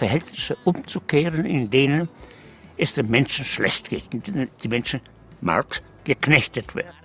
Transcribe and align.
Verhältnisse 0.00 0.56
umzukehren, 0.64 1.44
in 1.44 1.70
denen 1.70 2.08
es 2.78 2.94
den 2.94 3.10
Menschen 3.10 3.44
schlecht 3.44 3.90
geht, 3.90 4.04
in 4.14 4.22
denen 4.22 4.48
die 4.62 4.68
Menschen 4.68 5.02
markt 5.42 5.82
geknechtet 6.04 6.74
werden. 6.74 6.96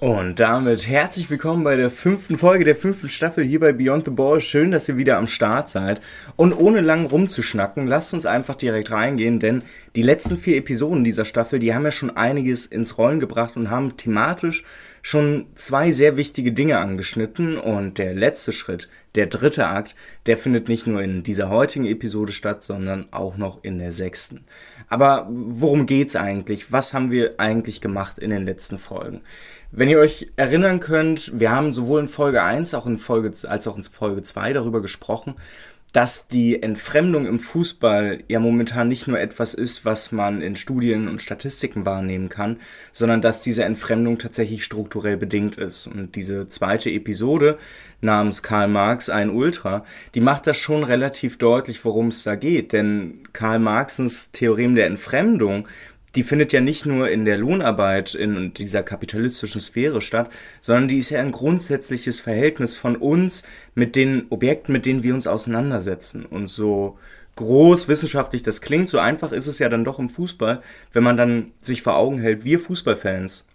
Und 0.00 0.38
damit 0.38 0.86
herzlich 0.86 1.30
willkommen 1.30 1.64
bei 1.64 1.76
der 1.76 1.88
fünften 1.88 2.36
Folge 2.36 2.64
der 2.64 2.76
fünften 2.76 3.08
Staffel 3.08 3.42
hier 3.42 3.60
bei 3.60 3.72
Beyond 3.72 4.04
the 4.04 4.10
Ball. 4.10 4.42
Schön, 4.42 4.70
dass 4.70 4.86
ihr 4.86 4.98
wieder 4.98 5.16
am 5.16 5.28
Start 5.28 5.70
seid. 5.70 6.02
Und 6.36 6.52
ohne 6.52 6.82
lang 6.82 7.06
rumzuschnacken, 7.06 7.86
lasst 7.86 8.12
uns 8.12 8.26
einfach 8.26 8.56
direkt 8.56 8.90
reingehen, 8.90 9.40
denn 9.40 9.62
die 9.94 10.02
letzten 10.02 10.36
vier 10.36 10.58
Episoden 10.58 11.04
dieser 11.04 11.24
Staffel, 11.24 11.58
die 11.58 11.74
haben 11.74 11.86
ja 11.86 11.90
schon 11.90 12.14
einiges 12.14 12.66
ins 12.66 12.98
Rollen 12.98 13.18
gebracht 13.18 13.56
und 13.56 13.70
haben 13.70 13.96
thematisch 13.96 14.62
schon 15.00 15.46
zwei 15.54 15.90
sehr 15.90 16.18
wichtige 16.18 16.52
Dinge 16.52 16.76
angeschnitten. 16.76 17.56
Und 17.56 17.96
der 17.96 18.12
letzte 18.12 18.52
Schritt, 18.52 18.90
der 19.16 19.26
dritte 19.26 19.66
Akt, 19.66 19.94
der 20.26 20.36
findet 20.36 20.68
nicht 20.68 20.86
nur 20.86 21.02
in 21.02 21.22
dieser 21.22 21.48
heutigen 21.48 21.86
Episode 21.86 22.32
statt, 22.32 22.62
sondern 22.62 23.06
auch 23.10 23.36
noch 23.36 23.64
in 23.64 23.78
der 23.78 23.92
sechsten. 23.92 24.44
Aber 24.88 25.26
worum 25.30 25.86
geht's 25.86 26.14
eigentlich? 26.14 26.70
Was 26.70 26.94
haben 26.94 27.10
wir 27.10 27.34
eigentlich 27.38 27.80
gemacht 27.80 28.18
in 28.18 28.30
den 28.30 28.44
letzten 28.44 28.78
Folgen? 28.78 29.22
Wenn 29.72 29.88
ihr 29.88 29.98
euch 29.98 30.30
erinnern 30.36 30.80
könnt, 30.80 31.32
wir 31.38 31.50
haben 31.50 31.72
sowohl 31.72 32.00
in 32.00 32.08
Folge 32.08 32.42
1 32.42 32.74
auch 32.74 32.86
in 32.86 32.98
Folge, 32.98 33.32
als 33.48 33.66
auch 33.66 33.76
in 33.76 33.82
Folge 33.82 34.22
2 34.22 34.52
darüber 34.52 34.80
gesprochen, 34.80 35.34
dass 35.92 36.28
die 36.28 36.62
Entfremdung 36.62 37.26
im 37.26 37.38
Fußball 37.38 38.22
ja 38.28 38.38
momentan 38.38 38.86
nicht 38.88 39.06
nur 39.06 39.18
etwas 39.18 39.54
ist, 39.54 39.86
was 39.86 40.12
man 40.12 40.42
in 40.42 40.54
Studien 40.54 41.08
und 41.08 41.22
Statistiken 41.22 41.86
wahrnehmen 41.86 42.28
kann, 42.28 42.60
sondern 42.92 43.22
dass 43.22 43.40
diese 43.40 43.64
Entfremdung 43.64 44.18
tatsächlich 44.18 44.62
strukturell 44.64 45.16
bedingt 45.16 45.56
ist. 45.56 45.86
Und 45.86 46.14
diese 46.14 46.48
zweite 46.48 46.90
Episode 46.90 47.58
namens 48.00 48.42
Karl 48.42 48.68
Marx, 48.68 49.08
ein 49.08 49.30
Ultra, 49.30 49.84
die 50.14 50.20
macht 50.20 50.46
das 50.46 50.56
schon 50.56 50.84
relativ 50.84 51.38
deutlich, 51.38 51.84
worum 51.84 52.08
es 52.08 52.22
da 52.22 52.34
geht. 52.34 52.72
Denn 52.72 53.22
Karl 53.32 53.58
Marxens 53.58 54.30
Theorem 54.32 54.74
der 54.74 54.86
Entfremdung, 54.86 55.66
die 56.14 56.22
findet 56.22 56.52
ja 56.52 56.60
nicht 56.60 56.86
nur 56.86 57.10
in 57.10 57.26
der 57.26 57.36
Lohnarbeit 57.36 58.14
in 58.14 58.54
dieser 58.54 58.82
kapitalistischen 58.82 59.60
Sphäre 59.60 60.00
statt, 60.00 60.30
sondern 60.62 60.88
die 60.88 60.98
ist 60.98 61.10
ja 61.10 61.20
ein 61.20 61.30
grundsätzliches 61.30 62.20
Verhältnis 62.20 62.76
von 62.76 62.96
uns 62.96 63.44
mit 63.74 63.96
den 63.96 64.26
Objekten, 64.30 64.72
mit 64.72 64.86
denen 64.86 65.02
wir 65.02 65.14
uns 65.14 65.26
auseinandersetzen. 65.26 66.24
Und 66.24 66.48
so 66.48 66.98
groß 67.36 67.88
wissenschaftlich 67.88 68.42
das 68.42 68.62
klingt, 68.62 68.88
so 68.88 68.98
einfach 68.98 69.30
ist 69.30 69.46
es 69.46 69.58
ja 69.58 69.68
dann 69.68 69.84
doch 69.84 69.98
im 69.98 70.08
Fußball, 70.08 70.62
wenn 70.92 71.04
man 71.04 71.18
dann 71.18 71.52
sich 71.60 71.82
vor 71.82 71.96
Augen 71.96 72.18
hält, 72.18 72.44
wir 72.44 72.60
Fußballfans, 72.60 73.46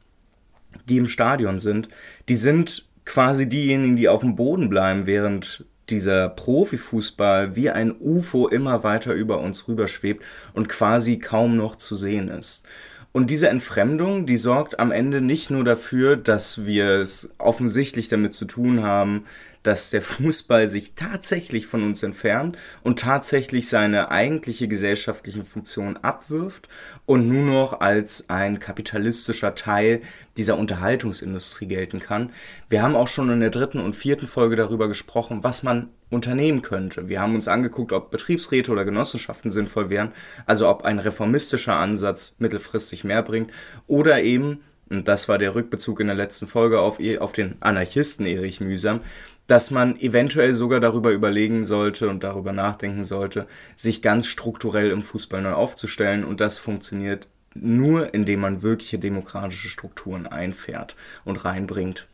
die 0.87 0.97
im 0.97 1.07
Stadion 1.07 1.59
sind, 1.59 1.89
die 2.29 2.35
sind 2.35 2.85
quasi 3.05 3.47
diejenigen, 3.47 3.95
die 3.95 4.09
auf 4.09 4.21
dem 4.21 4.35
Boden 4.35 4.69
bleiben, 4.69 5.05
während 5.05 5.65
dieser 5.89 6.29
Profifußball 6.29 7.55
wie 7.55 7.69
ein 7.69 7.93
UFO 7.99 8.47
immer 8.47 8.83
weiter 8.83 9.13
über 9.13 9.39
uns 9.39 9.67
rüberschwebt 9.67 10.23
und 10.53 10.69
quasi 10.69 11.17
kaum 11.19 11.57
noch 11.57 11.75
zu 11.75 11.95
sehen 11.95 12.29
ist. 12.29 12.65
Und 13.11 13.29
diese 13.29 13.49
Entfremdung, 13.49 14.25
die 14.25 14.37
sorgt 14.37 14.79
am 14.79 14.91
Ende 14.91 15.19
nicht 15.19 15.49
nur 15.49 15.65
dafür, 15.65 16.15
dass 16.15 16.65
wir 16.65 17.01
es 17.01 17.33
offensichtlich 17.37 18.07
damit 18.07 18.33
zu 18.33 18.45
tun 18.45 18.83
haben, 18.83 19.25
dass 19.63 19.89
der 19.89 20.01
Fußball 20.01 20.69
sich 20.69 20.95
tatsächlich 20.95 21.67
von 21.67 21.83
uns 21.83 22.03
entfernt 22.03 22.57
und 22.83 22.99
tatsächlich 22.99 23.69
seine 23.69 24.09
eigentliche 24.09 24.67
gesellschaftliche 24.67 25.43
Funktion 25.43 25.97
abwirft 25.97 26.67
und 27.05 27.27
nur 27.27 27.45
noch 27.45 27.79
als 27.81 28.29
ein 28.29 28.59
kapitalistischer 28.59 29.55
Teil 29.55 30.01
dieser 30.37 30.57
Unterhaltungsindustrie 30.57 31.67
gelten 31.67 31.99
kann. 31.99 32.31
Wir 32.69 32.81
haben 32.81 32.95
auch 32.95 33.07
schon 33.07 33.29
in 33.29 33.39
der 33.39 33.49
dritten 33.49 33.79
und 33.79 33.95
vierten 33.95 34.27
Folge 34.27 34.55
darüber 34.55 34.87
gesprochen, 34.87 35.43
was 35.43 35.61
man 35.61 35.89
unternehmen 36.09 36.61
könnte. 36.61 37.07
Wir 37.07 37.21
haben 37.21 37.35
uns 37.35 37.47
angeguckt, 37.47 37.93
ob 37.93 38.11
Betriebsräte 38.11 38.71
oder 38.71 38.85
Genossenschaften 38.85 39.51
sinnvoll 39.51 39.89
wären, 39.89 40.11
also 40.45 40.67
ob 40.67 40.83
ein 40.83 40.99
reformistischer 40.99 41.75
Ansatz 41.75 42.35
mittelfristig 42.39 43.03
mehr 43.03 43.23
bringt 43.23 43.51
oder 43.87 44.21
eben 44.21 44.61
und 44.91 45.07
das 45.07 45.29
war 45.29 45.37
der 45.37 45.55
Rückbezug 45.55 46.01
in 46.01 46.07
der 46.07 46.17
letzten 46.17 46.47
Folge 46.47 46.81
auf, 46.81 46.99
auf 47.19 47.31
den 47.31 47.55
Anarchisten 47.61 48.25
Erich 48.25 48.59
Mühsam, 48.59 48.99
dass 49.47 49.71
man 49.71 49.99
eventuell 49.99 50.53
sogar 50.53 50.79
darüber 50.79 51.11
überlegen 51.11 51.65
sollte 51.65 52.09
und 52.09 52.23
darüber 52.23 52.53
nachdenken 52.53 53.03
sollte, 53.03 53.47
sich 53.75 54.01
ganz 54.01 54.27
strukturell 54.27 54.91
im 54.91 55.03
Fußball 55.03 55.41
neu 55.41 55.53
aufzustellen. 55.53 56.23
Und 56.23 56.39
das 56.39 56.57
funktioniert 56.57 57.27
nur, 57.53 58.13
indem 58.13 58.39
man 58.39 58.61
wirkliche 58.61 58.99
demokratische 58.99 59.69
Strukturen 59.69 60.25
einfährt 60.25 60.95
und 61.25 61.43
reinbringt. 61.43 62.07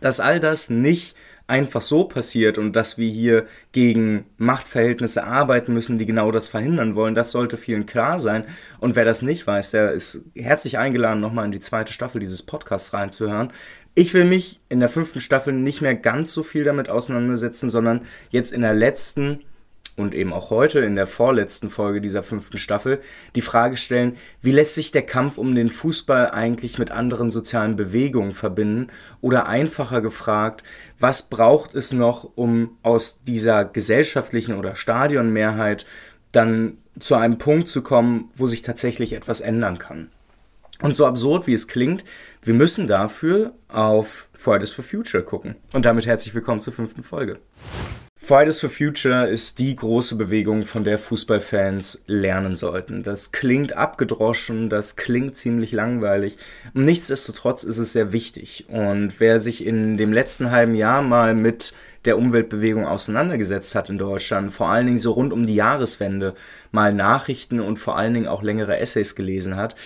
Dass 0.00 0.20
all 0.20 0.40
das 0.40 0.70
nicht 0.70 1.14
einfach 1.46 1.82
so 1.82 2.04
passiert 2.04 2.58
und 2.58 2.74
dass 2.74 2.98
wir 2.98 3.08
hier 3.08 3.46
gegen 3.72 4.24
Machtverhältnisse 4.36 5.24
arbeiten 5.24 5.72
müssen, 5.72 5.98
die 5.98 6.06
genau 6.06 6.32
das 6.32 6.48
verhindern 6.48 6.94
wollen, 6.96 7.14
das 7.14 7.30
sollte 7.30 7.56
vielen 7.56 7.86
klar 7.86 8.18
sein. 8.18 8.44
Und 8.80 8.96
wer 8.96 9.04
das 9.04 9.22
nicht 9.22 9.46
weiß, 9.46 9.70
der 9.70 9.92
ist 9.92 10.22
herzlich 10.34 10.78
eingeladen, 10.78 11.20
nochmal 11.20 11.44
in 11.44 11.52
die 11.52 11.60
zweite 11.60 11.92
Staffel 11.92 12.20
dieses 12.20 12.42
Podcasts 12.42 12.92
reinzuhören. 12.92 13.52
Ich 13.98 14.12
will 14.12 14.26
mich 14.26 14.60
in 14.68 14.80
der 14.80 14.90
fünften 14.90 15.22
Staffel 15.22 15.54
nicht 15.54 15.80
mehr 15.80 15.94
ganz 15.94 16.30
so 16.30 16.42
viel 16.42 16.64
damit 16.64 16.90
auseinandersetzen, 16.90 17.70
sondern 17.70 18.02
jetzt 18.28 18.52
in 18.52 18.60
der 18.60 18.74
letzten 18.74 19.40
und 19.96 20.14
eben 20.14 20.34
auch 20.34 20.50
heute 20.50 20.80
in 20.80 20.96
der 20.96 21.06
vorletzten 21.06 21.70
Folge 21.70 22.02
dieser 22.02 22.22
fünften 22.22 22.58
Staffel 22.58 23.00
die 23.36 23.40
Frage 23.40 23.78
stellen, 23.78 24.18
wie 24.42 24.52
lässt 24.52 24.74
sich 24.74 24.92
der 24.92 25.06
Kampf 25.06 25.38
um 25.38 25.54
den 25.54 25.70
Fußball 25.70 26.30
eigentlich 26.30 26.78
mit 26.78 26.90
anderen 26.90 27.30
sozialen 27.30 27.74
Bewegungen 27.74 28.32
verbinden? 28.32 28.88
Oder 29.22 29.46
einfacher 29.46 30.02
gefragt, 30.02 30.62
was 30.98 31.30
braucht 31.30 31.74
es 31.74 31.94
noch, 31.94 32.30
um 32.34 32.76
aus 32.82 33.22
dieser 33.24 33.64
gesellschaftlichen 33.64 34.58
oder 34.58 34.76
Stadionmehrheit 34.76 35.86
dann 36.32 36.76
zu 37.00 37.14
einem 37.14 37.38
Punkt 37.38 37.70
zu 37.70 37.80
kommen, 37.80 38.30
wo 38.36 38.46
sich 38.46 38.60
tatsächlich 38.60 39.14
etwas 39.14 39.40
ändern 39.40 39.78
kann? 39.78 40.10
Und 40.82 40.94
so 40.94 41.06
absurd 41.06 41.46
wie 41.46 41.54
es 41.54 41.68
klingt, 41.68 42.04
wir 42.42 42.54
müssen 42.54 42.86
dafür 42.86 43.54
auf 43.68 44.28
Fridays 44.34 44.70
for 44.70 44.84
Future 44.84 45.22
gucken. 45.22 45.56
Und 45.72 45.86
damit 45.86 46.06
herzlich 46.06 46.34
willkommen 46.34 46.60
zur 46.60 46.72
fünften 46.72 47.02
Folge. 47.02 47.38
Fridays 48.18 48.58
for 48.58 48.70
Future 48.70 49.28
ist 49.28 49.60
die 49.60 49.76
große 49.76 50.16
Bewegung, 50.16 50.64
von 50.64 50.82
der 50.82 50.98
Fußballfans 50.98 52.02
lernen 52.06 52.56
sollten. 52.56 53.04
Das 53.04 53.30
klingt 53.30 53.74
abgedroschen, 53.74 54.68
das 54.68 54.96
klingt 54.96 55.36
ziemlich 55.36 55.70
langweilig. 55.70 56.36
Nichtsdestotrotz 56.74 57.62
ist 57.62 57.78
es 57.78 57.92
sehr 57.92 58.12
wichtig. 58.12 58.66
Und 58.68 59.20
wer 59.20 59.38
sich 59.38 59.64
in 59.64 59.96
dem 59.96 60.12
letzten 60.12 60.50
halben 60.50 60.74
Jahr 60.74 61.02
mal 61.02 61.34
mit 61.34 61.72
der 62.04 62.18
Umweltbewegung 62.18 62.86
auseinandergesetzt 62.86 63.74
hat 63.74 63.90
in 63.90 63.98
Deutschland, 63.98 64.52
vor 64.52 64.68
allen 64.68 64.86
Dingen 64.86 64.98
so 64.98 65.12
rund 65.12 65.32
um 65.32 65.46
die 65.46 65.54
Jahreswende, 65.54 66.34
mal 66.72 66.92
Nachrichten 66.92 67.60
und 67.60 67.78
vor 67.78 67.96
allen 67.96 68.14
Dingen 68.14 68.28
auch 68.28 68.42
längere 68.42 68.78
Essays 68.78 69.14
gelesen 69.14 69.56
hat, 69.56 69.76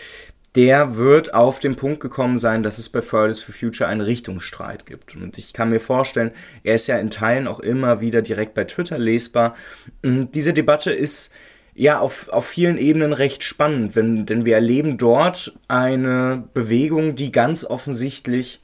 der 0.57 0.97
wird 0.97 1.33
auf 1.33 1.61
den 1.61 1.77
Punkt 1.77 2.01
gekommen 2.01 2.39
sein, 2.39 2.63
dass 2.63 2.79
es 2.79 2.89
bei 2.89 3.03
Fridays 3.03 3.41
for 3.41 3.55
Future 3.55 3.89
einen 3.89 4.01
Richtungsstreit 4.01 4.85
gibt. 4.85 5.15
Und 5.15 5.39
ich 5.39 5.53
kann 5.53 5.71
mir 5.71 5.81
vorstellen, 5.81 6.33
er 6.65 6.75
ist 6.75 6.89
ja 6.89 6.99
in 6.99 7.11
Teilen 7.11 7.47
auch 7.47 7.61
immer 7.61 8.01
wieder 8.01 8.21
direkt 8.21 8.55
bei 8.55 8.65
Twitter 8.65 8.99
lesbar. 8.99 9.55
Und 10.03 10.35
diese 10.35 10.53
Debatte 10.53 10.93
ist 10.93 11.33
ja 11.75 12.01
auf, 12.01 12.29
auf 12.31 12.47
vielen 12.47 12.79
Ebenen 12.79 13.13
recht 13.13 13.45
spannend, 13.45 13.95
wenn, 13.95 14.27
denn 14.27 14.45
wir 14.45 14.57
erleben 14.57 14.99
dort 14.99 15.53
eine 15.69 16.49
Bewegung, 16.53 17.15
die 17.15 17.31
ganz 17.31 17.65
offensichtlich 17.65 18.61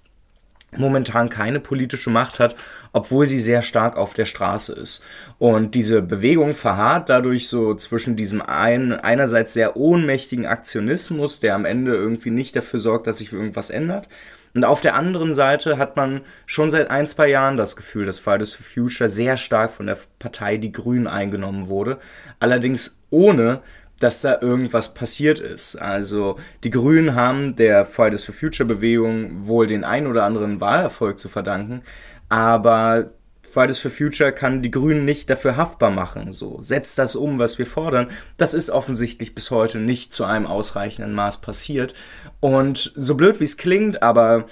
momentan 0.77 1.29
keine 1.29 1.61
politische 1.61 2.11
Macht 2.11 2.41
hat, 2.41 2.57
obwohl 2.93 3.27
sie 3.27 3.41
sehr 3.41 3.63
stark 3.63 3.97
auf 3.97 4.15
der 4.15 4.25
Straße 4.25 4.73
ist. 4.73 5.03
Und 5.39 5.75
diese 5.75 6.03
Bewegung 6.03 6.55
verharrt 6.55 7.09
dadurch 7.09 7.49
so 7.49 7.75
zwischen 7.75 8.17
diesem 8.17 8.43
einen, 8.43 8.93
einerseits 8.93 9.53
sehr 9.53 9.77
ohnmächtigen 9.77 10.47
Aktionismus, 10.47 11.41
der 11.41 11.55
am 11.55 11.65
Ende 11.65 11.95
irgendwie 11.95 12.31
nicht 12.31 12.57
dafür 12.57 12.81
sorgt, 12.81 13.07
dass 13.07 13.19
sich 13.19 13.33
irgendwas 13.33 13.71
ändert. 13.71 14.09
Und 14.55 14.65
auf 14.65 14.81
der 14.81 14.95
anderen 14.95 15.35
Seite 15.35 15.77
hat 15.77 15.97
man 15.97 16.23
schon 16.47 16.71
seit 16.71 16.91
ein, 16.91 17.07
zwei 17.07 17.29
Jahren 17.29 17.59
das 17.59 17.77
Gefühl, 17.77 18.07
dass 18.07 18.19
Fridays 18.19 18.55
for 18.55 18.65
Future 18.65 19.11
sehr 19.11 19.37
stark 19.37 19.71
von 19.71 19.87
der 19.87 19.99
Partei 20.19 20.57
Die 20.57 20.73
Grünen 20.73 21.07
eingenommen 21.07 21.69
wurde. 21.69 21.99
Allerdings 22.41 22.97
ohne, 23.11 23.61
dass 24.01 24.21
da 24.21 24.41
irgendwas 24.41 24.95
passiert 24.95 25.39
ist. 25.39 25.77
Also 25.77 26.39
die 26.65 26.71
Grünen 26.71 27.15
haben 27.15 27.57
der 27.57 27.87
Fridays 27.87 28.25
for 28.25 28.35
Future 28.35 28.67
Bewegung 28.67 29.47
wohl 29.47 29.67
den 29.67 29.85
ein 29.85 30.07
oder 30.07 30.25
anderen 30.25 30.61
Wahlerfolg 30.61 31.19
zu 31.19 31.29
verdanken, 31.29 31.83
aber 32.29 33.11
Fridays 33.57 33.79
for 33.79 33.91
Future 33.91 34.33
kann 34.33 34.61
die 34.61 34.71
Grünen 34.71 35.07
nicht 35.07 35.31
dafür 35.31 35.57
haftbar 35.57 35.91
machen. 35.91 36.35
So, 36.35 36.61
setzt 36.61 36.99
das 36.99 37.17
um, 37.17 37.39
was 37.39 37.59
wir 37.59 37.65
fordern. 37.67 38.11
Das 38.37 38.53
ist 38.53 38.69
offensichtlich 38.69 39.35
bis 39.35 39.51
heute 39.51 39.79
nicht 39.79 40.13
zu 40.13 40.27
einem 40.27 40.47
ausreichenden 40.47 41.15
Maß 41.15 41.41
passiert. 41.41 41.95
Und 42.41 42.93
so 42.97 43.15
blöd 43.15 43.41
wie 43.41 43.45
es 43.45 43.57
klingt, 43.57 44.03
aber 44.03 44.45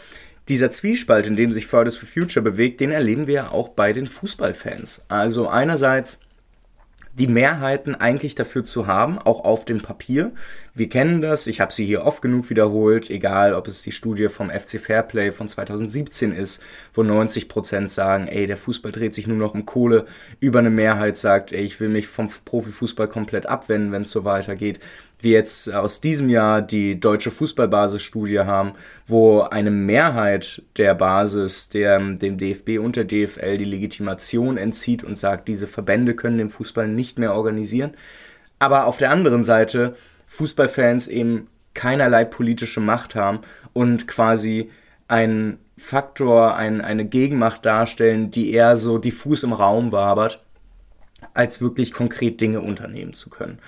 dieser 0.49 0.71
Zwiespalt, 0.71 1.27
in 1.27 1.37
dem 1.37 1.53
sich 1.53 1.67
Fridays 1.67 1.97
for 1.97 2.09
Future 2.09 2.43
bewegt, 2.43 2.81
den 2.81 2.93
erleben 2.93 3.27
wir 3.27 3.35
ja 3.35 3.51
auch 3.51 3.69
bei 3.69 3.93
den 3.93 4.07
Fußballfans. 4.07 5.05
Also 5.09 5.49
einerseits 5.49 6.21
die 7.19 7.29
Mehrheiten 7.29 7.95
eigentlich 7.95 8.35
dafür 8.35 8.65
zu 8.65 8.87
haben, 8.87 9.19
auch 9.19 9.45
auf 9.45 9.65
dem 9.65 9.81
Papier. 9.81 10.33
Wir 10.75 10.89
kennen 10.89 11.21
das, 11.21 11.47
ich 11.47 11.61
habe 11.61 11.73
sie 11.73 11.87
hier 11.87 12.05
oft 12.05 12.21
genug 12.21 12.51
wiederholt, 12.51 13.09
egal 13.09 13.55
ob 13.55 13.69
es 13.69 13.83
die 13.83 13.93
Studie 13.93 14.29
vom 14.29 14.51
FC 14.51 14.81
Fairplay 14.81 15.31
von 15.31 15.49
2017 15.49 16.33
ist, 16.33 16.61
wo 16.93 17.05
90 17.05 17.49
Prozent 17.49 17.91
sagen, 17.91 18.27
ey, 18.27 18.49
der 18.49 18.57
Fußball 18.57 18.91
dreht 18.91 19.15
sich 19.15 19.29
nur 19.29 19.37
noch 19.37 19.55
um 19.55 19.65
Kohle, 19.65 20.07
über 20.41 20.59
eine 20.59 20.71
Mehrheit 20.71 21.17
sagt, 21.17 21.53
ey, 21.53 21.65
ich 21.65 21.79
will 21.79 21.89
mich 21.89 22.09
vom 22.09 22.29
Profifußball 22.45 23.07
komplett 23.07 23.47
abwenden, 23.47 23.93
wenn 23.93 24.03
es 24.03 24.11
so 24.11 24.25
weitergeht 24.25 24.81
wir 25.25 25.33
jetzt 25.33 25.73
aus 25.73 26.01
diesem 26.01 26.29
Jahr 26.29 26.63
die 26.63 27.01
deutsche 27.01 27.31
Fußballbasisstudie 27.31 28.41
haben, 28.41 28.75
wo 29.07 29.41
eine 29.41 29.71
Mehrheit 29.71 30.63
der 30.77 30.95
Basis 30.95 31.69
der, 31.69 31.99
dem 31.99 32.39
DFB 32.39 32.79
und 32.79 32.97
der 32.97 33.05
DFL 33.05 33.59
die 33.59 33.65
Legitimation 33.65 34.57
entzieht 34.57 35.03
und 35.03 35.19
sagt, 35.19 35.49
diese 35.49 35.67
Verbände 35.67 36.15
können 36.15 36.39
den 36.39 36.51
Fußball 36.51 36.87
nicht 36.87 37.19
mehr 37.19 37.35
organisieren. 37.35 37.95
Aber 38.59 38.87
auf 38.87 38.99
der 38.99 39.11
anderen 39.11 39.43
Seite 39.43 39.97
Fußballfans 40.29 41.09
eben 41.09 41.49
keinerlei 41.75 42.25
politische 42.25 42.81
Macht 42.81 43.15
haben 43.15 43.41
und 43.73 44.07
quasi 44.07 44.71
ein 45.09 45.59
Faktor, 45.77 46.55
ein, 46.55 46.81
eine 46.81 47.05
Gegenmacht 47.05 47.67
darstellen, 47.67 48.31
die 48.31 48.53
eher 48.53 48.77
so 48.77 48.99
diffus 48.99 49.43
im 49.43 49.53
Raum 49.53 49.93
wabert, 49.93 50.43
als 51.35 51.61
wirklich 51.61 51.93
konkret 51.93 52.41
Dinge 52.41 52.61
unternehmen 52.61 53.15
zu 53.15 53.29
können. 53.29 53.59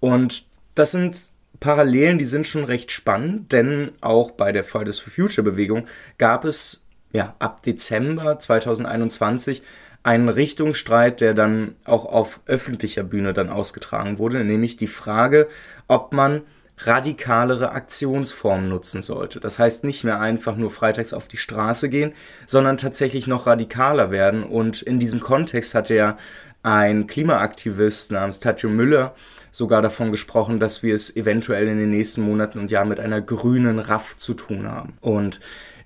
Und 0.00 0.44
das 0.74 0.92
sind 0.92 1.30
Parallelen, 1.60 2.18
die 2.18 2.24
sind 2.24 2.46
schon 2.46 2.64
recht 2.64 2.90
spannend, 2.90 3.52
denn 3.52 3.92
auch 4.00 4.32
bei 4.32 4.52
der 4.52 4.64
Fridays 4.64 4.98
for 4.98 5.12
Future 5.12 5.44
Bewegung 5.44 5.86
gab 6.18 6.44
es 6.44 6.84
ja 7.12 7.36
ab 7.38 7.62
Dezember 7.62 8.38
2021 8.38 9.62
einen 10.02 10.28
Richtungsstreit, 10.28 11.20
der 11.20 11.34
dann 11.34 11.76
auch 11.84 12.04
auf 12.04 12.40
öffentlicher 12.46 13.04
Bühne 13.04 13.32
dann 13.32 13.50
ausgetragen 13.50 14.18
wurde, 14.18 14.44
nämlich 14.44 14.76
die 14.76 14.88
Frage, 14.88 15.48
ob 15.86 16.12
man 16.12 16.42
radikalere 16.78 17.70
Aktionsformen 17.70 18.68
nutzen 18.68 19.02
sollte. 19.02 19.38
Das 19.38 19.58
heißt 19.58 19.84
nicht 19.84 20.02
mehr 20.02 20.20
einfach 20.20 20.56
nur 20.56 20.70
freitags 20.70 21.12
auf 21.12 21.28
die 21.28 21.36
Straße 21.36 21.88
gehen, 21.88 22.12
sondern 22.46 22.78
tatsächlich 22.78 23.28
noch 23.28 23.46
radikaler 23.46 24.10
werden. 24.10 24.42
Und 24.42 24.82
in 24.82 24.98
diesem 24.98 25.20
Kontext 25.20 25.74
hatte 25.74 25.94
ja 25.94 26.18
ein 26.64 27.06
Klimaaktivist 27.06 28.10
namens 28.10 28.40
Tatjo 28.40 28.68
Müller 28.68 29.14
sogar 29.52 29.82
davon 29.82 30.10
gesprochen, 30.10 30.58
dass 30.58 30.82
wir 30.82 30.94
es 30.94 31.14
eventuell 31.14 31.68
in 31.68 31.78
den 31.78 31.90
nächsten 31.90 32.22
Monaten 32.22 32.58
und 32.58 32.72
Jahren 32.72 32.88
mit 32.88 32.98
einer 32.98 33.20
grünen 33.20 33.78
Raff 33.78 34.16
zu 34.18 34.34
tun 34.34 34.66
haben. 34.66 34.94
Und 35.00 35.38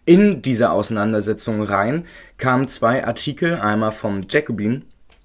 in 0.07 0.41
diese 0.41 0.71
Auseinandersetzung 0.71 1.63
rein 1.63 2.07
kamen 2.39 2.69
zwei 2.69 3.05
Artikel, 3.05 3.57
einmal 3.57 3.93
vom 3.93 4.23
Jacobin 4.31 4.85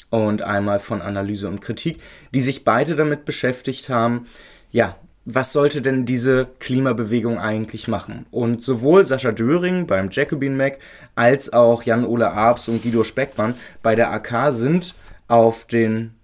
und 0.09 0.41
einmal 0.41 0.79
von 0.79 1.01
Analyse 1.01 1.47
und 1.47 1.61
Kritik, 1.61 2.01
die 2.33 2.41
sich 2.41 2.65
beide 2.65 2.95
damit 2.95 3.23
beschäftigt 3.23 3.89
haben, 3.89 4.25
ja, 4.71 4.97
was 5.23 5.53
sollte 5.53 5.83
denn 5.83 6.07
diese 6.07 6.47
Klimabewegung 6.57 7.37
eigentlich 7.37 7.87
machen? 7.87 8.25
Und 8.31 8.63
sowohl 8.63 9.03
Sascha 9.03 9.31
Döring 9.31 9.85
beim 9.85 10.09
Jacobin 10.11 10.57
Mac 10.57 10.79
als 11.13 11.53
auch 11.53 11.83
Jan-Ole 11.83 12.31
Arps 12.31 12.67
und 12.67 12.81
Guido 12.81 13.03
Speckmann 13.03 13.53
bei 13.83 13.93
der 13.93 14.11
AK 14.11 14.51
sind 14.51 14.95
auf 15.27 15.65
den 15.65 16.15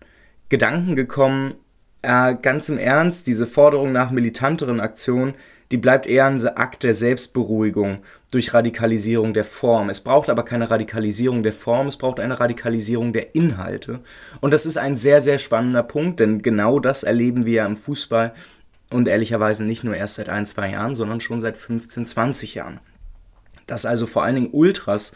Gedanken 0.49 0.95
gekommen, 0.95 1.53
äh, 2.01 2.35
ganz 2.41 2.69
im 2.69 2.77
Ernst, 2.77 3.27
diese 3.27 3.47
Forderung 3.47 3.91
nach 3.91 4.11
militanteren 4.11 4.79
Aktionen, 4.79 5.35
die 5.71 5.77
bleibt 5.77 6.05
eher 6.05 6.25
ein 6.25 6.45
Akt 6.47 6.83
der 6.83 6.93
Selbstberuhigung 6.93 7.99
durch 8.31 8.53
Radikalisierung 8.53 9.33
der 9.33 9.45
Form. 9.45 9.89
Es 9.89 10.01
braucht 10.01 10.29
aber 10.29 10.43
keine 10.43 10.69
Radikalisierung 10.69 11.43
der 11.43 11.53
Form, 11.53 11.87
es 11.87 11.97
braucht 11.97 12.19
eine 12.19 12.39
Radikalisierung 12.39 13.13
der 13.13 13.35
Inhalte. 13.35 13.99
Und 14.39 14.51
das 14.51 14.65
ist 14.65 14.77
ein 14.77 14.95
sehr, 14.95 15.21
sehr 15.21 15.39
spannender 15.39 15.83
Punkt, 15.83 16.19
denn 16.19 16.41
genau 16.41 16.79
das 16.79 17.03
erleben 17.03 17.45
wir 17.45 17.53
ja 17.53 17.65
im 17.65 17.77
Fußball 17.77 18.33
und 18.91 19.07
ehrlicherweise 19.07 19.65
nicht 19.65 19.83
nur 19.83 19.95
erst 19.95 20.15
seit 20.15 20.29
ein, 20.29 20.45
zwei 20.45 20.71
Jahren, 20.71 20.95
sondern 20.95 21.19
schon 21.19 21.41
seit 21.41 21.57
15, 21.57 22.05
20 22.05 22.55
Jahren. 22.55 22.79
Dass 23.65 23.85
also 23.85 24.07
vor 24.07 24.23
allen 24.23 24.35
Dingen 24.35 24.49
Ultras 24.53 25.13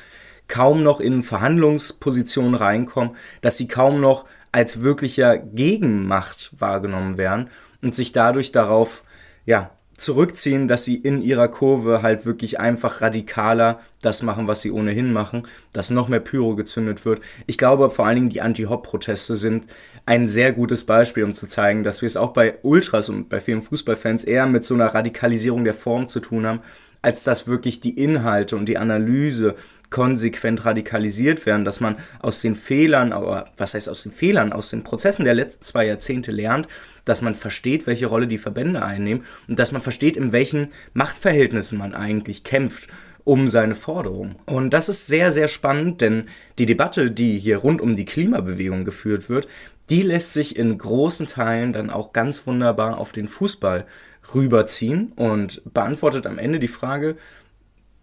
kaum 0.50 0.84
noch 0.84 1.00
in 1.00 1.24
Verhandlungspositionen 1.24 2.56
reinkommen, 2.56 3.16
dass 3.42 3.57
sie 3.57 3.69
kaum 3.69 4.01
noch 4.01 4.25
als 4.51 4.81
wirklicher 4.81 5.38
Gegenmacht 5.38 6.51
wahrgenommen 6.57 7.18
werden 7.18 7.50
und 7.81 7.95
sich 7.95 8.12
dadurch 8.12 8.51
darauf, 8.51 9.03
ja, 9.45 9.71
zurückziehen, 10.01 10.68
dass 10.68 10.83
sie 10.83 10.95
in 10.95 11.21
ihrer 11.21 11.48
Kurve 11.48 12.01
halt 12.01 12.25
wirklich 12.25 12.59
einfach 12.59 13.01
radikaler 13.01 13.80
das 14.01 14.24
machen, 14.24 14.48
was 14.48 14.62
sie 14.62 14.71
ohnehin 14.71 15.13
machen, 15.13 15.48
dass 15.74 15.92
noch 15.92 16.07
mehr 16.07 16.19
Pyro 16.19 16.56
gezündet 16.56 17.06
wird. 17.06 17.21
Ich 17.45 17.57
glaube 17.57 17.92
vor 17.92 18.07
allen 18.07 18.15
Dingen 18.15 18.30
die 18.30 18.42
Anti-Hop-Proteste 18.42 19.38
sind 19.38 19.68
ein 20.07 20.27
sehr 20.27 20.53
gutes 20.53 20.86
Beispiel, 20.86 21.24
um 21.24 21.36
zu 21.36 21.45
zeigen, 21.45 21.83
dass 21.83 22.01
wir 22.01 22.07
es 22.07 22.18
auch 22.18 22.33
bei 22.33 22.56
Ultras 22.63 23.09
und 23.09 23.30
bei 23.30 23.39
vielen 23.39 23.62
Fußballfans 23.62 24.24
eher 24.24 24.48
mit 24.48 24.63
so 24.63 24.74
einer 24.74 24.88
Radikalisierung 24.88 25.63
der 25.63 25.75
Form 25.75 26.07
zu 26.07 26.19
tun 26.19 26.48
haben, 26.48 26.62
als 27.01 27.24
dass 27.24 27.48
wirklich 27.48 27.81
die 27.81 27.98
Inhalte 27.98 28.56
und 28.56 28.65
die 28.68 28.77
Analyse 28.77 29.56
konsequent 29.89 30.63
radikalisiert 30.65 31.45
werden, 31.45 31.65
dass 31.65 31.81
man 31.81 31.98
aus 32.19 32.42
den 32.42 32.56
Fehlern, 32.56 33.12
aber 33.12 33.50
was 33.57 33.74
heißt 33.74 33.89
aus 33.89 34.03
den 34.03 34.12
Fehlern, 34.12 34.53
aus 34.53 34.69
den 34.69 34.83
Prozessen 34.83 35.25
der 35.25 35.33
letzten 35.33 35.63
zwei 35.63 35.86
Jahrzehnte 35.86 36.31
lernt, 36.31 36.68
dass 37.03 37.21
man 37.21 37.36
versteht, 37.36 37.88
welche 37.88 38.07
Rolle 38.07 38.27
die 38.27 38.38
Verbände 38.38 38.83
einnehmen 38.83 39.25
und 39.48 39.59
dass 39.59 39.71
man 39.71 39.81
versteht, 39.81 40.15
in 40.15 40.31
welchen 40.31 40.69
Machtverhältnissen 40.94 41.77
man 41.77 41.94
eigentlich 41.94 42.44
kämpft 42.44 42.88
um 43.24 43.48
seine 43.48 43.75
Forderung. 43.75 44.36
Und 44.45 44.71
das 44.71 44.89
ist 44.89 45.07
sehr, 45.07 45.31
sehr 45.31 45.48
spannend, 45.48 46.01
denn 46.01 46.27
die 46.57 46.65
Debatte, 46.65 47.12
die 47.12 47.38
hier 47.38 47.57
rund 47.57 47.81
um 47.81 47.95
die 47.95 48.06
Klimabewegung 48.06 48.83
geführt 48.83 49.30
wird, 49.30 49.48
die 49.89 50.01
lässt 50.01 50.33
sich 50.33 50.56
in 50.56 50.77
großen 50.77 51.27
Teilen 51.27 51.74
dann 51.74 51.89
auch 51.89 52.13
ganz 52.13 52.48
wunderbar 52.48 52.98
auf 52.98 53.12
den 53.12 53.27
Fußball 53.27 53.86
rüberziehen 54.33 55.12
und 55.13 55.62
beantwortet 55.74 56.25
am 56.25 56.38
Ende 56.38 56.60
die 56.60 56.68
Frage, 56.68 57.18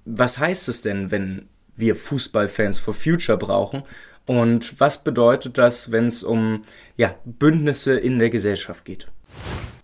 was 0.05 0.39
heißt 0.39 0.69
es 0.69 0.83
denn, 0.83 1.11
wenn 1.11 1.49
wir 1.77 1.97
Fußballfans 1.97 2.79
for 2.79 2.95
Future 2.95 3.39
brauchen. 3.39 3.85
Und 4.27 4.79
was 4.79 5.05
bedeutet 5.05 5.57
das, 5.57 5.91
wenn 5.91 6.07
es 6.07 6.23
um 6.23 6.63
ja, 6.97 7.15
Bündnisse 7.25 7.99
in 7.99 8.19
der 8.19 8.31
Gesellschaft 8.31 8.85
geht? 8.85 9.07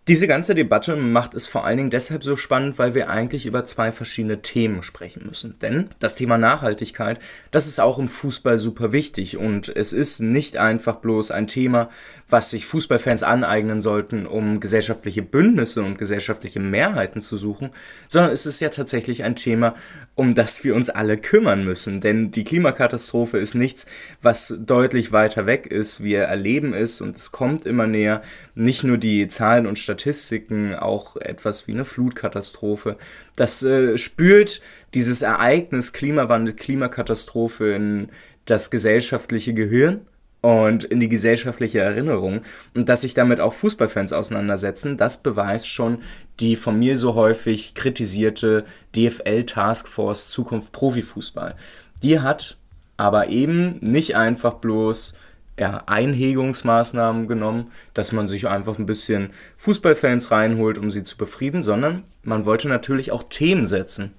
Diese 0.07 0.27
ganze 0.27 0.55
Debatte 0.55 0.97
macht 0.97 1.33
es 1.33 1.47
vor 1.47 1.65
allen 1.65 1.79
Dingen 1.79 1.91
deshalb 1.91 2.23
so 2.25 2.37
spannend, 2.37 2.79
weil 2.79 2.95
wir 2.95 3.09
eigentlich 3.09 3.47
über 3.47 3.65
zwei 3.65 3.91
verschiedene 3.91 4.43
Themen 4.43 4.83
sprechen 4.83 5.25
müssen. 5.27 5.59
Denn 5.61 5.89
das 5.99 6.15
Thema 6.15 6.37
Nachhaltigkeit, 6.37 7.19
das 7.51 7.67
ist 7.67 7.81
auch 7.81 7.99
im 7.99 8.09
Fußball 8.09 8.59
super 8.59 8.93
wichtig 8.93 9.39
und 9.39 9.75
es 9.75 9.95
ist 9.95 10.21
nicht 10.21 10.59
einfach 10.59 10.97
bloß 10.97 11.31
ein 11.31 11.47
Thema, 11.47 11.89
was 12.29 12.51
sich 12.51 12.67
Fußballfans 12.67 13.23
aneignen 13.23 13.81
sollten, 13.81 14.27
um 14.27 14.61
gesellschaftliche 14.61 15.23
Bündnisse 15.23 15.83
und 15.83 15.97
gesellschaftliche 15.97 16.61
Mehrheiten 16.61 17.23
zu 17.23 17.39
suchen, 17.39 17.71
sondern 18.07 18.31
es 18.31 18.45
ist 18.45 18.61
ja 18.61 18.69
tatsächlich 18.69 19.25
ein 19.25 19.37
Thema, 19.37 19.75
um 20.15 20.35
das 20.35 20.63
wir 20.63 20.75
uns 20.75 20.91
alle 20.91 21.17
kümmern 21.19 21.65
müssen. 21.65 22.01
Denn 22.01 22.31
die 22.31 22.45
Klimakatastrophe 22.45 23.39
ist 23.39 23.55
nichts, 23.55 23.87
was 24.23 24.55
deutlich 24.59 25.13
weiter 25.13 25.47
weg 25.47 25.67
ist. 25.67 26.03
Wir 26.03 26.23
erleben 26.23 26.73
es 26.73 27.01
und 27.01 27.17
es 27.17 27.33
kommt 27.33 27.67
immer 27.67 27.87
näher. 27.87 28.23
Nicht 28.55 28.85
nur 28.85 28.99
die 28.99 29.27
Zahlen 29.29 29.67
und 29.67 29.79
Statistiken, 29.79 30.75
auch 30.75 31.17
etwas 31.17 31.67
wie 31.67 31.73
eine 31.73 31.85
Flutkatastrophe. 31.85 32.97
Das 33.37 33.63
äh, 33.63 33.99
spült 33.99 34.61
dieses 34.95 35.23
Ereignis 35.23 35.93
Klimawandel, 35.93 36.55
Klimakatastrophe 36.55 37.73
in 37.73 38.09
das 38.45 38.71
gesellschaftliche 38.71 39.55
Gehirn 39.55 40.03
und 40.45 40.85
in 40.85 41.01
die 41.01 41.09
gesellschaftliche 41.09 41.81
Erinnerung 41.81 42.43
und 42.75 42.91
dass 42.91 43.01
sich 43.01 43.15
damit 43.15 43.41
auch 43.41 43.55
Fußballfans 43.55 44.13
auseinandersetzen, 44.13 44.99
das 44.99 45.23
beweist 45.23 45.67
schon 45.67 46.03
die 46.39 46.57
von 46.57 46.79
mir 46.79 46.99
so 46.99 47.15
häufig 47.15 47.75
kritisierte 47.75 48.67
DFL 48.95 49.47
Taskforce 49.47 50.29
Zukunft 50.29 50.73
Profifußball. 50.73 51.55
Die 52.03 52.21
hat 52.21 52.59
aber 52.99 53.29
eben 53.29 53.79
nicht 53.81 54.17
einfach 54.17 54.57
bloß 54.57 55.17
ja, 55.59 55.83
Einhegungsmaßnahmen 55.87 57.27
genommen, 57.27 57.73
dass 57.95 58.13
man 58.13 58.29
sich 58.29 58.47
einfach 58.47 58.79
ein 58.79 58.85
bisschen 58.85 59.31
Fußballfans 59.57 60.31
reinholt, 60.31 60.77
um 60.77 60.91
sie 60.91 61.05
zu 61.05 61.17
befrieden, 61.17 61.63
sondern 61.63 62.05
man 62.23 62.45
wollte 62.45 62.69
natürlich 62.69 63.13
auch 63.13 63.23
Themen 63.31 63.67
setzen. 63.67 64.13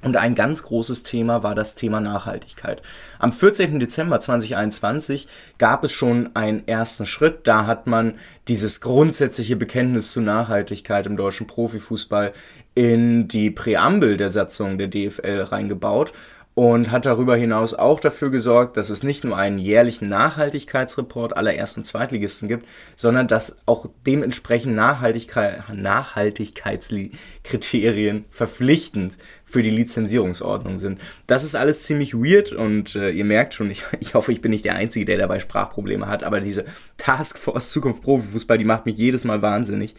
Und 0.00 0.16
ein 0.16 0.36
ganz 0.36 0.62
großes 0.62 1.02
Thema 1.02 1.42
war 1.42 1.56
das 1.56 1.74
Thema 1.74 2.00
Nachhaltigkeit. 2.00 2.82
Am 3.18 3.32
14. 3.32 3.80
Dezember 3.80 4.20
2021 4.20 5.26
gab 5.58 5.82
es 5.82 5.92
schon 5.92 6.30
einen 6.34 6.68
ersten 6.68 7.04
Schritt. 7.04 7.48
Da 7.48 7.66
hat 7.66 7.88
man 7.88 8.14
dieses 8.46 8.80
grundsätzliche 8.80 9.56
Bekenntnis 9.56 10.12
zu 10.12 10.20
Nachhaltigkeit 10.20 11.06
im 11.06 11.16
deutschen 11.16 11.48
Profifußball 11.48 12.32
in 12.74 13.26
die 13.26 13.50
Präambel 13.50 14.16
der 14.16 14.30
Satzung 14.30 14.78
der 14.78 14.86
DFL 14.86 15.48
reingebaut. 15.50 16.12
und 16.58 16.90
hat 16.90 17.06
darüber 17.06 17.36
hinaus 17.36 17.72
auch 17.72 18.00
dafür 18.00 18.30
gesorgt, 18.30 18.76
dass 18.76 18.90
es 18.90 19.04
nicht 19.04 19.22
nur 19.22 19.36
einen 19.36 19.60
jährlichen 19.60 20.08
Nachhaltigkeitsreport 20.08 21.36
aller 21.36 21.54
Erst- 21.54 21.76
und 21.76 21.84
Zweitligisten 21.84 22.48
gibt, 22.48 22.66
sondern 22.96 23.28
dass 23.28 23.58
auch 23.66 23.86
dementsprechend 24.04 24.74
Nachhaltigkeit, 24.74 25.72
Nachhaltigkeitskriterien 25.72 28.24
verpflichtend 28.30 29.18
für 29.48 29.62
die 29.62 29.70
Lizenzierungsordnung 29.70 30.78
sind. 30.78 31.00
Das 31.26 31.42
ist 31.42 31.56
alles 31.56 31.84
ziemlich 31.84 32.14
weird 32.14 32.52
und 32.52 32.94
äh, 32.94 33.10
ihr 33.10 33.24
merkt 33.24 33.54
schon, 33.54 33.70
ich, 33.70 33.84
ich 34.00 34.14
hoffe, 34.14 34.32
ich 34.32 34.40
bin 34.40 34.50
nicht 34.50 34.64
der 34.64 34.74
Einzige, 34.74 35.06
der 35.06 35.18
dabei 35.18 35.40
Sprachprobleme 35.40 36.06
hat, 36.06 36.22
aber 36.22 36.40
diese 36.40 36.64
Taskforce 36.98 37.70
Zukunft 37.70 38.02
Profifußball, 38.02 38.58
die 38.58 38.64
macht 38.64 38.86
mich 38.86 38.96
jedes 38.96 39.24
Mal 39.24 39.42
wahnsinnig. 39.42 39.94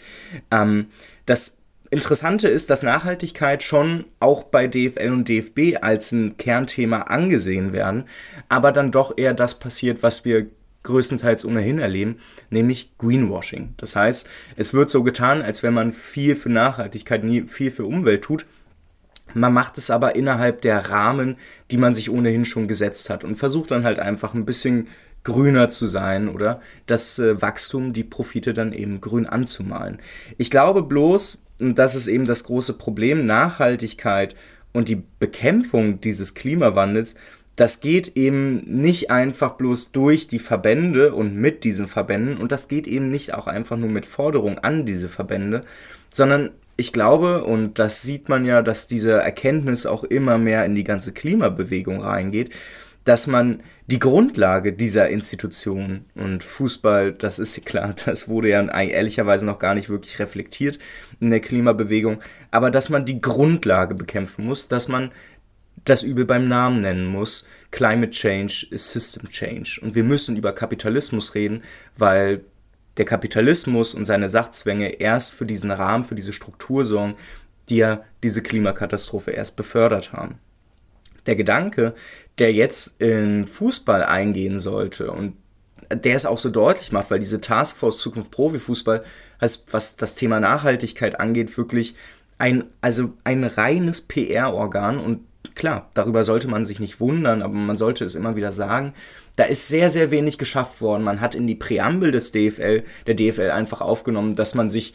Ähm, 0.51 0.87
das 1.25 1.57
Interessante 1.91 2.47
ist, 2.47 2.69
dass 2.69 2.83
Nachhaltigkeit 2.83 3.63
schon 3.63 4.05
auch 4.19 4.43
bei 4.43 4.67
DFL 4.67 5.11
und 5.11 5.27
DFB 5.27 5.81
als 5.81 6.11
ein 6.11 6.37
Kernthema 6.37 7.01
angesehen 7.03 7.73
werden, 7.73 8.05
aber 8.47 8.71
dann 8.71 8.91
doch 8.91 9.17
eher 9.17 9.33
das 9.33 9.57
passiert, 9.57 10.03
was 10.03 10.23
wir 10.23 10.47
größtenteils 10.83 11.45
ohnehin 11.45 11.79
erleben, 11.79 12.19
nämlich 12.51 12.95
Greenwashing. 12.99 13.73
Das 13.77 13.95
heißt, 13.95 14.29
es 14.55 14.73
wird 14.73 14.89
so 14.89 15.03
getan, 15.03 15.41
als 15.41 15.63
wenn 15.63 15.73
man 15.73 15.91
viel 15.91 16.35
für 16.35 16.49
Nachhaltigkeit, 16.49 17.23
viel 17.47 17.71
für 17.71 17.85
Umwelt 17.85 18.21
tut. 18.21 18.45
Man 19.33 19.53
macht 19.53 19.77
es 19.77 19.89
aber 19.89 20.15
innerhalb 20.15 20.61
der 20.61 20.89
Rahmen, 20.89 21.37
die 21.71 21.77
man 21.77 21.93
sich 21.93 22.09
ohnehin 22.09 22.45
schon 22.45 22.67
gesetzt 22.67 23.09
hat 23.09 23.23
und 23.23 23.35
versucht 23.35 23.71
dann 23.71 23.83
halt 23.83 23.99
einfach 23.99 24.33
ein 24.33 24.45
bisschen 24.45 24.87
grüner 25.23 25.69
zu 25.69 25.87
sein 25.87 26.29
oder 26.29 26.61
das 26.87 27.19
äh, 27.19 27.41
Wachstum, 27.41 27.93
die 27.93 28.03
Profite 28.03 28.53
dann 28.53 28.73
eben 28.73 29.01
grün 29.01 29.25
anzumalen. 29.25 29.99
Ich 30.37 30.49
glaube 30.49 30.83
bloß, 30.83 31.43
und 31.59 31.75
das 31.77 31.95
ist 31.95 32.07
eben 32.07 32.25
das 32.25 32.43
große 32.45 32.73
Problem, 32.73 33.25
Nachhaltigkeit 33.25 34.35
und 34.71 34.87
die 34.87 35.03
Bekämpfung 35.19 35.99
dieses 36.01 36.33
Klimawandels, 36.33 37.15
das 37.55 37.81
geht 37.81 38.15
eben 38.15 38.61
nicht 38.81 39.11
einfach 39.11 39.55
bloß 39.55 39.91
durch 39.91 40.29
die 40.29 40.39
Verbände 40.39 41.13
und 41.13 41.35
mit 41.35 41.65
diesen 41.65 41.89
Verbänden 41.89 42.37
und 42.37 42.53
das 42.53 42.69
geht 42.69 42.87
eben 42.87 43.11
nicht 43.11 43.33
auch 43.33 43.47
einfach 43.47 43.75
nur 43.75 43.89
mit 43.89 44.05
Forderungen 44.05 44.59
an 44.59 44.85
diese 44.85 45.09
Verbände, 45.09 45.65
sondern 46.09 46.51
ich 46.79 46.93
glaube, 46.93 47.43
und 47.43 47.77
das 47.77 48.01
sieht 48.01 48.29
man 48.29 48.45
ja, 48.45 48.61
dass 48.61 48.87
diese 48.87 49.11
Erkenntnis 49.11 49.85
auch 49.85 50.03
immer 50.05 50.37
mehr 50.37 50.63
in 50.65 50.75
die 50.75 50.85
ganze 50.85 51.11
Klimabewegung 51.11 52.01
reingeht, 52.01 52.51
dass 53.03 53.27
man 53.27 53.61
die 53.87 53.99
Grundlage 53.99 54.71
dieser 54.71 55.09
Institution 55.09 56.05
und 56.15 56.43
Fußball, 56.43 57.11
das 57.11 57.37
ist 57.37 57.65
klar, 57.65 57.95
das 58.05 58.29
wurde 58.29 58.49
ja 58.49 58.61
ehrlicherweise 58.61 59.45
noch 59.45 59.59
gar 59.59 59.75
nicht 59.75 59.89
wirklich 59.89 60.19
reflektiert 60.19 60.79
in 61.19 61.31
der 61.31 61.41
Klimabewegung, 61.41 62.21
aber 62.51 62.71
dass 62.71 62.89
man 62.89 63.05
die 63.05 63.19
Grundlage 63.19 63.95
bekämpfen 63.95 64.45
muss, 64.45 64.67
dass 64.67 64.87
man 64.87 65.11
das 65.85 66.03
Übel 66.03 66.25
beim 66.25 66.47
Namen 66.47 66.81
nennen 66.81 67.07
muss. 67.07 67.47
Climate 67.71 68.11
Change 68.11 68.67
ist 68.69 68.91
System 68.91 69.29
Change. 69.29 69.79
Und 69.81 69.95
wir 69.95 70.03
müssen 70.03 70.35
über 70.35 70.53
Kapitalismus 70.53 71.35
reden, 71.35 71.63
weil 71.97 72.41
der 72.97 73.05
Kapitalismus 73.05 73.93
und 73.93 74.05
seine 74.05 74.29
Sachzwänge 74.29 74.99
erst 74.99 75.33
für 75.33 75.45
diesen 75.45 75.71
Rahmen, 75.71 76.03
für 76.03 76.15
diese 76.15 76.33
Struktur 76.33 76.85
sorgen, 76.85 77.15
die 77.69 77.77
ja 77.77 78.03
diese 78.23 78.41
Klimakatastrophe 78.41 79.31
erst 79.31 79.55
befördert 79.55 80.11
haben. 80.11 80.39
Der 81.25 81.35
Gedanke, 81.35 81.93
der 82.39 82.53
jetzt 82.53 82.99
in 83.01 83.47
Fußball 83.47 84.03
eingehen 84.03 84.59
sollte 84.59 85.11
und 85.11 85.35
der 85.91 86.15
es 86.15 86.25
auch 86.25 86.37
so 86.37 86.49
deutlich 86.49 86.91
macht, 86.91 87.09
weil 87.11 87.19
diese 87.19 87.41
Taskforce 87.41 87.99
Zukunft 87.99 88.31
Profifußball, 88.31 89.03
was 89.39 89.95
das 89.95 90.15
Thema 90.15 90.39
Nachhaltigkeit 90.39 91.19
angeht, 91.19 91.57
wirklich 91.57 91.95
ein, 92.37 92.65
also 92.81 93.13
ein 93.23 93.43
reines 93.43 94.01
PR-Organ 94.01 94.97
und 94.97 95.21
klar, 95.55 95.89
darüber 95.93 96.23
sollte 96.23 96.47
man 96.47 96.65
sich 96.65 96.79
nicht 96.79 96.99
wundern, 96.99 97.41
aber 97.41 97.53
man 97.53 97.77
sollte 97.77 98.05
es 98.05 98.15
immer 98.15 98.35
wieder 98.35 98.51
sagen. 98.51 98.93
Da 99.39 99.45
ist 99.45 99.69
sehr, 99.69 99.89
sehr 99.89 100.11
wenig 100.11 100.37
geschafft 100.37 100.81
worden. 100.81 101.01
Man 101.01 101.21
hat 101.21 101.33
in 101.33 101.47
die 101.47 101.55
Präambel 101.55 102.11
des 102.11 102.33
DFL, 102.33 102.83
der 103.07 103.15
DFL 103.15 103.51
einfach 103.51 103.79
aufgenommen, 103.79 104.35
dass 104.35 104.53
man 104.53 104.69
sich 104.69 104.93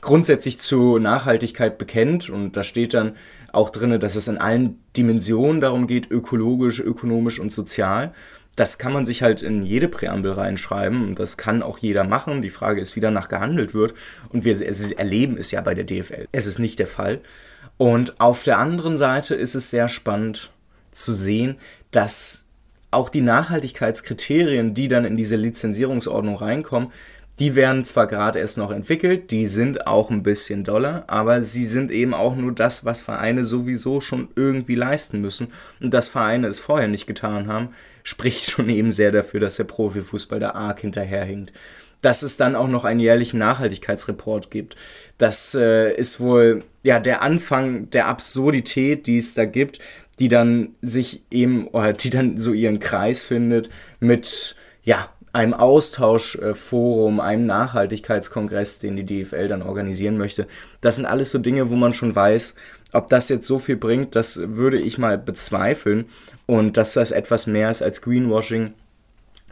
grundsätzlich 0.00 0.58
zu 0.58 0.98
Nachhaltigkeit 0.98 1.76
bekennt 1.76 2.30
und 2.30 2.56
da 2.56 2.64
steht 2.64 2.94
dann, 2.94 3.14
auch 3.52 3.68
drin, 3.68 4.00
dass 4.00 4.16
es 4.16 4.26
in 4.26 4.38
allen 4.38 4.82
Dimensionen 4.96 5.60
darum 5.60 5.86
geht, 5.86 6.10
ökologisch, 6.10 6.80
ökonomisch 6.80 7.38
und 7.38 7.52
sozial. 7.52 8.14
Das 8.56 8.78
kann 8.78 8.94
man 8.94 9.04
sich 9.04 9.22
halt 9.22 9.42
in 9.42 9.62
jede 9.62 9.88
Präambel 9.88 10.32
reinschreiben 10.32 11.06
und 11.06 11.18
das 11.18 11.36
kann 11.36 11.62
auch 11.62 11.76
jeder 11.76 12.04
machen. 12.04 12.40
Die 12.40 12.48
Frage 12.48 12.80
ist, 12.80 12.96
wie 12.96 13.00
danach 13.00 13.28
gehandelt 13.28 13.74
wird. 13.74 13.92
Und 14.30 14.46
wir 14.46 14.58
erleben 14.96 15.36
es 15.36 15.50
ja 15.50 15.60
bei 15.60 15.74
der 15.74 15.84
DFL. 15.84 16.26
Es 16.32 16.46
ist 16.46 16.58
nicht 16.58 16.78
der 16.78 16.86
Fall. 16.86 17.20
Und 17.76 18.18
auf 18.18 18.44
der 18.44 18.58
anderen 18.58 18.96
Seite 18.96 19.34
ist 19.34 19.54
es 19.54 19.68
sehr 19.68 19.90
spannend 19.90 20.50
zu 20.90 21.12
sehen, 21.12 21.56
dass 21.90 22.43
auch 22.94 23.08
die 23.08 23.20
Nachhaltigkeitskriterien, 23.20 24.74
die 24.74 24.88
dann 24.88 25.04
in 25.04 25.16
diese 25.16 25.36
Lizenzierungsordnung 25.36 26.36
reinkommen, 26.36 26.92
die 27.38 27.56
werden 27.56 27.84
zwar 27.84 28.06
gerade 28.06 28.38
erst 28.38 28.58
noch 28.58 28.70
entwickelt, 28.70 29.32
die 29.32 29.46
sind 29.46 29.88
auch 29.88 30.08
ein 30.10 30.22
bisschen 30.22 30.62
doller, 30.62 31.04
aber 31.08 31.42
sie 31.42 31.66
sind 31.66 31.90
eben 31.90 32.14
auch 32.14 32.36
nur 32.36 32.52
das, 32.52 32.84
was 32.84 33.00
Vereine 33.00 33.44
sowieso 33.44 34.00
schon 34.00 34.28
irgendwie 34.36 34.76
leisten 34.76 35.20
müssen. 35.20 35.48
Und 35.80 35.92
dass 35.92 36.08
Vereine 36.08 36.46
es 36.46 36.60
vorher 36.60 36.86
nicht 36.86 37.08
getan 37.08 37.48
haben, 37.48 37.70
spricht 38.04 38.50
schon 38.50 38.68
eben 38.68 38.92
sehr 38.92 39.10
dafür, 39.10 39.40
dass 39.40 39.56
der 39.56 39.64
Profifußball 39.64 40.38
da 40.38 40.50
arg 40.50 40.80
hinterherhinkt. 40.80 41.52
Dass 42.02 42.22
es 42.22 42.36
dann 42.36 42.54
auch 42.54 42.68
noch 42.68 42.84
einen 42.84 43.00
jährlichen 43.00 43.38
Nachhaltigkeitsreport 43.38 44.50
gibt. 44.50 44.76
Das 45.18 45.54
äh, 45.54 45.92
ist 45.92 46.20
wohl 46.20 46.62
ja 46.82 47.00
der 47.00 47.22
Anfang 47.22 47.90
der 47.90 48.06
Absurdität, 48.06 49.06
die 49.06 49.16
es 49.16 49.34
da 49.34 49.46
gibt, 49.46 49.80
die 50.20 50.28
dann 50.28 50.74
sich 50.80 51.22
eben, 51.30 51.68
oder 51.68 51.92
die 51.92 52.10
dann 52.10 52.38
so 52.38 52.52
ihren 52.52 52.78
Kreis 52.78 53.24
findet 53.24 53.70
mit 54.00 54.56
ja, 54.82 55.08
einem 55.32 55.54
Austauschforum, 55.54 57.18
einem 57.18 57.46
Nachhaltigkeitskongress, 57.46 58.78
den 58.78 58.96
die 58.96 59.24
DFL 59.24 59.48
dann 59.48 59.62
organisieren 59.62 60.16
möchte. 60.16 60.46
Das 60.80 60.96
sind 60.96 61.06
alles 61.06 61.32
so 61.32 61.38
Dinge, 61.38 61.70
wo 61.70 61.74
man 61.74 61.92
schon 61.92 62.14
weiß, 62.14 62.54
ob 62.92 63.08
das 63.08 63.28
jetzt 63.28 63.48
so 63.48 63.58
viel 63.58 63.76
bringt, 63.76 64.14
das 64.14 64.38
würde 64.40 64.78
ich 64.78 64.98
mal 64.98 65.18
bezweifeln. 65.18 66.06
Und 66.46 66.76
dass 66.76 66.94
das 66.94 67.10
etwas 67.10 67.48
mehr 67.48 67.70
ist 67.70 67.82
als 67.82 68.02
Greenwashing, 68.02 68.74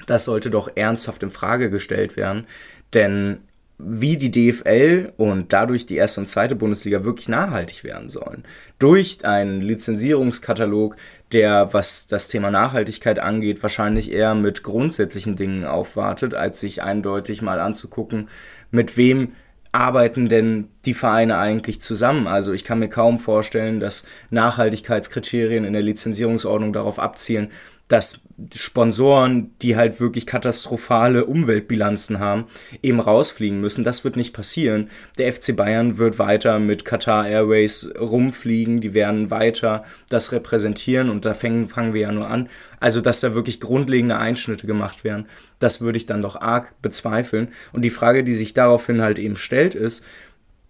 das 0.06 0.24
sollte 0.24 0.50
doch 0.50 0.70
ernsthaft 0.76 1.24
in 1.24 1.30
Frage 1.30 1.68
gestellt 1.68 2.16
werden. 2.16 2.46
Denn 2.94 3.38
wie 3.84 4.16
die 4.16 4.30
DFL 4.30 5.12
und 5.16 5.52
dadurch 5.52 5.86
die 5.86 5.96
erste 5.96 6.20
und 6.20 6.26
zweite 6.26 6.54
Bundesliga 6.54 7.04
wirklich 7.04 7.28
nachhaltig 7.28 7.84
werden 7.84 8.08
sollen. 8.08 8.44
Durch 8.78 9.24
einen 9.24 9.60
Lizenzierungskatalog, 9.60 10.96
der, 11.32 11.72
was 11.72 12.06
das 12.06 12.28
Thema 12.28 12.50
Nachhaltigkeit 12.50 13.18
angeht, 13.18 13.62
wahrscheinlich 13.62 14.12
eher 14.12 14.34
mit 14.34 14.62
grundsätzlichen 14.62 15.36
Dingen 15.36 15.64
aufwartet, 15.64 16.34
als 16.34 16.60
sich 16.60 16.82
eindeutig 16.82 17.42
mal 17.42 17.60
anzugucken, 17.60 18.28
mit 18.70 18.96
wem 18.96 19.32
arbeiten 19.72 20.28
denn 20.28 20.68
die 20.84 20.92
Vereine 20.92 21.38
eigentlich 21.38 21.80
zusammen? 21.80 22.26
Also 22.26 22.52
ich 22.52 22.64
kann 22.64 22.78
mir 22.78 22.90
kaum 22.90 23.18
vorstellen, 23.18 23.80
dass 23.80 24.04
Nachhaltigkeitskriterien 24.30 25.64
in 25.64 25.72
der 25.72 25.82
Lizenzierungsordnung 25.82 26.74
darauf 26.74 26.98
abzielen, 26.98 27.50
dass 27.92 28.22
Sponsoren, 28.54 29.52
die 29.60 29.76
halt 29.76 30.00
wirklich 30.00 30.24
katastrophale 30.24 31.26
Umweltbilanzen 31.26 32.18
haben, 32.18 32.46
eben 32.82 33.00
rausfliegen 33.00 33.60
müssen. 33.60 33.84
Das 33.84 34.02
wird 34.02 34.16
nicht 34.16 34.32
passieren. 34.32 34.88
Der 35.18 35.30
FC 35.30 35.54
Bayern 35.54 35.98
wird 35.98 36.18
weiter 36.18 36.58
mit 36.58 36.86
Qatar 36.86 37.28
Airways 37.28 37.92
rumfliegen, 38.00 38.80
die 38.80 38.94
werden 38.94 39.30
weiter 39.30 39.84
das 40.08 40.32
repräsentieren 40.32 41.10
und 41.10 41.26
da 41.26 41.34
fangen, 41.34 41.68
fangen 41.68 41.92
wir 41.92 42.00
ja 42.00 42.12
nur 42.12 42.28
an. 42.28 42.48
Also, 42.80 43.02
dass 43.02 43.20
da 43.20 43.34
wirklich 43.34 43.60
grundlegende 43.60 44.16
Einschnitte 44.16 44.66
gemacht 44.66 45.04
werden, 45.04 45.26
das 45.58 45.82
würde 45.82 45.98
ich 45.98 46.06
dann 46.06 46.22
doch 46.22 46.40
arg 46.40 46.80
bezweifeln. 46.80 47.48
Und 47.74 47.82
die 47.82 47.90
Frage, 47.90 48.24
die 48.24 48.34
sich 48.34 48.54
daraufhin 48.54 49.02
halt 49.02 49.18
eben 49.18 49.36
stellt, 49.36 49.74
ist, 49.74 50.02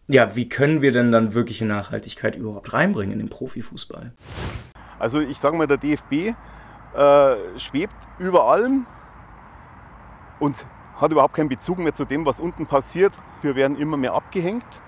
ja, 0.09 0.35
wie 0.35 0.49
können 0.49 0.83
wir 0.83 0.91
denn 0.91 1.13
dann 1.13 1.35
wirkliche 1.35 1.67
Nachhaltigkeit 1.67 2.35
überhaupt 2.35 2.73
reinbringen 2.73 3.13
in 3.13 3.21
den 3.21 3.29
Profifußball? 3.29 4.13
Also 4.99 5.21
ich 5.21 5.39
sage 5.39 5.57
mal, 5.57 5.69
der 5.69 5.79
DFB 5.79 6.35
äh, 6.95 7.59
schwebt 7.59 7.95
über 8.19 8.45
allem 8.45 8.87
und 10.39 10.67
hat 11.01 11.13
überhaupt 11.13 11.35
keinen 11.35 11.49
Bezug 11.49 11.79
mehr 11.79 11.95
zu 11.95 12.05
dem, 12.05 12.27
was 12.27 12.41
unten 12.41 12.67
passiert. 12.67 13.19
Wir 13.43 13.55
werden 13.57 13.79
immer 13.79 13.97
mehr 13.97 14.15
abgehängt 14.15 14.83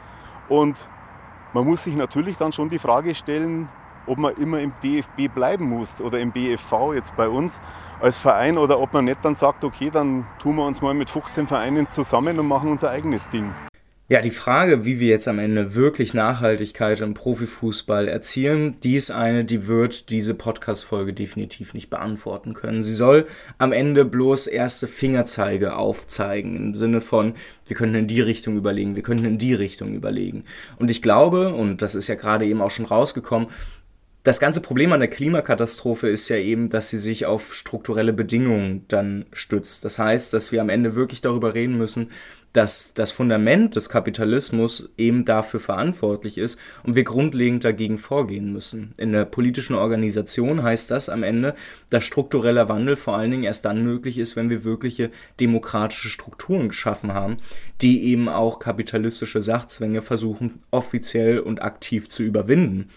und 0.49 0.88
man 1.52 1.64
muss 1.64 1.84
sich 1.84 1.96
natürlich 1.96 2.37
dann 2.37 2.52
schon 2.52 2.68
die 2.68 2.78
Frage 2.78 3.14
stellen, 3.14 3.68
ob 4.06 4.18
man 4.18 4.34
immer 4.34 4.61
im 4.61 4.73
DFB 4.82 5.32
bleiben 5.34 5.68
muss 5.68 6.00
oder 6.00 6.18
im 6.20 6.32
BFV 6.32 6.92
jetzt 6.94 7.16
bei 7.16 7.28
uns 7.28 7.61
als 8.00 8.18
Verein 8.18 8.58
oder 8.58 8.78
ob 8.80 8.92
man 8.92 9.06
nicht 9.06 9.25
dann 9.25 9.34
sagt, 9.34 9.64
okay, 9.64 9.90
dann 9.90 10.26
tun 10.38 10.56
wir 10.56 10.66
uns 10.66 10.82
mal 10.82 10.94
mit 10.94 11.08
15 11.08 11.46
Vereinen 11.46 11.88
zusammen 11.88 12.38
und 12.38 12.46
machen 12.46 12.70
unser 12.70 12.90
eigenes 12.90 13.28
Ding. 13.30 13.52
Ja, 14.06 14.20
die 14.20 14.30
Frage, 14.30 14.84
wie 14.84 15.00
wir 15.00 15.08
jetzt 15.08 15.28
am 15.28 15.38
Ende 15.38 15.75
wirklich 15.75 16.12
Nachhaltigkeit 16.12 17.00
im 17.00 17.14
Profifußball 17.14 18.06
erzielen, 18.06 18.78
die 18.82 18.96
ist 18.96 19.11
eine, 19.11 19.46
die 19.46 19.66
wird 19.66 20.11
diese 20.11 20.34
Podcast-Folge 20.34 21.14
definitiv 21.14 21.73
nicht 21.73 21.88
beantworten 21.88 22.52
können. 22.52 22.82
Sie 22.82 22.92
soll 22.92 23.26
am 23.56 23.73
Ende 23.73 24.04
bloß 24.04 24.46
erste 24.46 24.88
Fingerzeige 24.88 25.76
aufzeigen, 25.76 26.54
im 26.54 26.75
Sinne 26.75 27.00
von, 27.00 27.34
wir 27.66 27.76
können 27.76 27.94
in 27.94 28.06
die 28.06 28.20
Richtung 28.20 28.58
überlegen, 28.58 28.94
wir 28.94 29.02
können 29.02 29.25
in 29.25 29.38
die 29.38 29.54
Richtung 29.54 29.94
überlegen. 29.94 30.44
Und 30.76 30.90
ich 30.90 31.00
glaube, 31.00 31.54
und 31.54 31.80
das 31.80 31.94
ist 31.94 32.08
ja 32.08 32.14
gerade 32.14 32.44
eben 32.44 32.61
auch 32.61 32.70
schon 32.70 32.84
rausgekommen, 32.84 33.49
Das 34.25 34.40
ganze 34.40 34.62
Problem 34.62 34.90
an 34.94 35.00
der 35.00 35.11
Klimakatastrophe 35.11 36.08
ist 36.08 36.30
ja 36.30 36.37
eben, 36.37 36.70
dass 36.70 36.88
sie 36.88 36.96
sich 36.99 37.26
auf 37.26 37.52
strukturelle 37.54 38.14
Bedingungen 38.14 38.87
dann 38.88 39.26
stützt. 39.34 39.84
Das 39.84 39.99
heißt, 39.99 40.32
dass 40.32 40.50
wir 40.50 40.62
am 40.62 40.70
Ende 40.70 40.94
wirklich 40.94 41.20
darüber 41.20 41.52
reden 41.52 41.76
müssen, 41.76 42.11
dass 42.54 42.94
das 42.94 43.11
Fundament 43.11 43.75
des 43.75 43.88
Kapitalismus 43.88 44.88
eben 44.96 45.25
dafür 45.25 45.58
verantwortlich 45.58 46.38
ist 46.38 46.58
und 46.84 46.94
wir 46.94 47.02
grundlegend 47.02 47.64
dagegen 47.64 47.99
vorgehen 47.99 48.52
müssen. 48.52 48.94
In 48.96 49.12
der 49.12 49.25
politischen 49.25 49.75
Organisation 49.75 50.62
heißt 50.62 50.90
das 50.90 51.08
am 51.08 51.25
Ende, 51.25 51.56
dass 51.90 52.04
struktureller 52.04 52.68
Wandel 52.68 52.94
vor 52.94 53.16
allen 53.16 53.32
Dingen 53.32 53.42
erst 53.42 53.64
dann 53.64 53.82
möglich 53.82 54.18
ist, 54.18 54.37
wenn 54.37 54.50
wir 54.50 54.62
wirkliche 54.62 55.11
demokratische 55.40 56.08
Strukturen 56.08 56.68
geschaffen 56.68 57.12
haben, 57.12 57.38
die 57.82 58.04
eben 58.04 58.28
auch 58.28 58.61
kapitalistische 58.61 59.42
Sachzwänge 59.42 60.00
versuchen 60.00 60.62
offiziell 60.70 61.40
und 61.40 61.61
aktiv 61.61 62.08
zu 62.08 62.23
überwinden. 62.23 62.88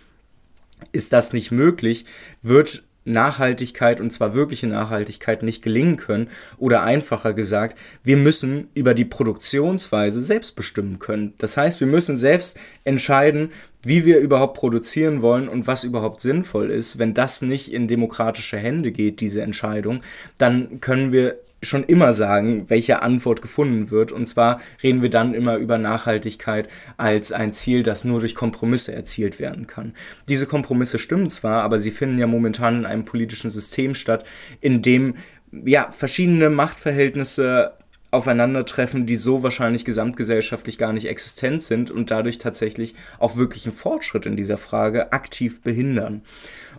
Ist 0.92 1.14
das 1.14 1.34
nicht 1.34 1.50
möglich, 1.50 2.06
wird 2.44 2.84
Nachhaltigkeit 3.08 4.02
und 4.02 4.12
zwar 4.12 4.34
wirkliche 4.34 4.68
Nachhaltigkeit 4.68 5.42
nicht 5.42 5.64
gelingen 5.64 5.98
können 5.98 6.30
oder 6.58 6.84
einfacher 6.84 7.34
gesagt, 7.34 7.78
wir 8.04 8.18
müssen 8.18 8.68
über 8.74 8.94
die 8.94 9.06
Produktionsweise 9.06 10.22
selbst 10.22 10.56
bestimmen 10.56 11.00
können. 11.00 11.34
Das 11.38 11.58
heißt, 11.58 11.80
wir 11.80 11.88
müssen 11.88 12.18
selbst 12.18 12.60
entscheiden, 12.84 13.52
wie 13.82 14.06
wir 14.06 14.20
überhaupt 14.20 14.58
produzieren 14.58 15.22
wollen 15.22 15.48
und 15.48 15.68
was 15.68 15.84
überhaupt 15.86 16.22
sinnvoll 16.22 16.70
ist. 16.70 17.00
Wenn 17.00 17.14
das 17.14 17.42
nicht 17.42 17.72
in 17.72 17.88
demokratische 17.88 18.58
Hände 18.58 18.92
geht, 18.92 19.22
diese 19.22 19.42
Entscheidung, 19.42 20.02
dann 20.38 20.82
können 20.82 21.12
wir 21.12 21.38
schon 21.64 21.84
immer 21.84 22.14
sagen, 22.14 22.70
welche 22.70 23.02
Antwort 23.02 23.42
gefunden 23.42 23.90
wird. 23.90 24.12
Und 24.12 24.28
zwar 24.28 24.62
reden 24.84 25.02
wir 25.02 25.10
dann 25.10 25.34
immer 25.34 25.58
über 25.58 25.78
Nachhaltigkeit 25.78 26.70
als 26.98 27.32
ein 27.32 27.54
Ziel, 27.54 27.84
das 27.84 28.06
nur 28.06 28.20
durch 28.20 28.36
Kompromisse 28.36 28.94
erzielt 28.94 29.40
werden 29.40 29.68
kann. 29.68 29.94
Diese 30.30 30.46
Kompromisse 30.46 31.00
stimmen 31.00 31.30
zwar, 31.30 31.64
aber 31.64 31.80
sie 31.80 31.92
finden 31.92 32.20
ja 32.20 32.28
momentan 32.28 32.80
in 32.80 32.86
einem 32.86 33.06
politischen 33.06 33.50
System 33.50 33.96
statt, 33.96 34.26
in 34.62 34.82
dem 34.82 35.16
ja 35.52 35.92
verschiedene 35.92 36.50
Machtverhältnisse 36.50 37.74
aufeinandertreffen, 38.12 39.06
die 39.06 39.18
so 39.18 39.44
wahrscheinlich 39.44 39.84
gesamtgesellschaftlich 39.84 40.78
gar 40.78 40.94
nicht 40.94 41.08
existent 41.08 41.62
sind 41.62 41.92
und 41.92 42.10
dadurch 42.10 42.38
tatsächlich 42.38 42.96
auch 43.20 43.36
wirklichen 43.36 43.74
Fortschritt 43.74 44.26
in 44.26 44.38
dieser 44.38 44.58
Frage 44.58 45.12
aktiv 45.12 45.62
behindern. 45.62 46.22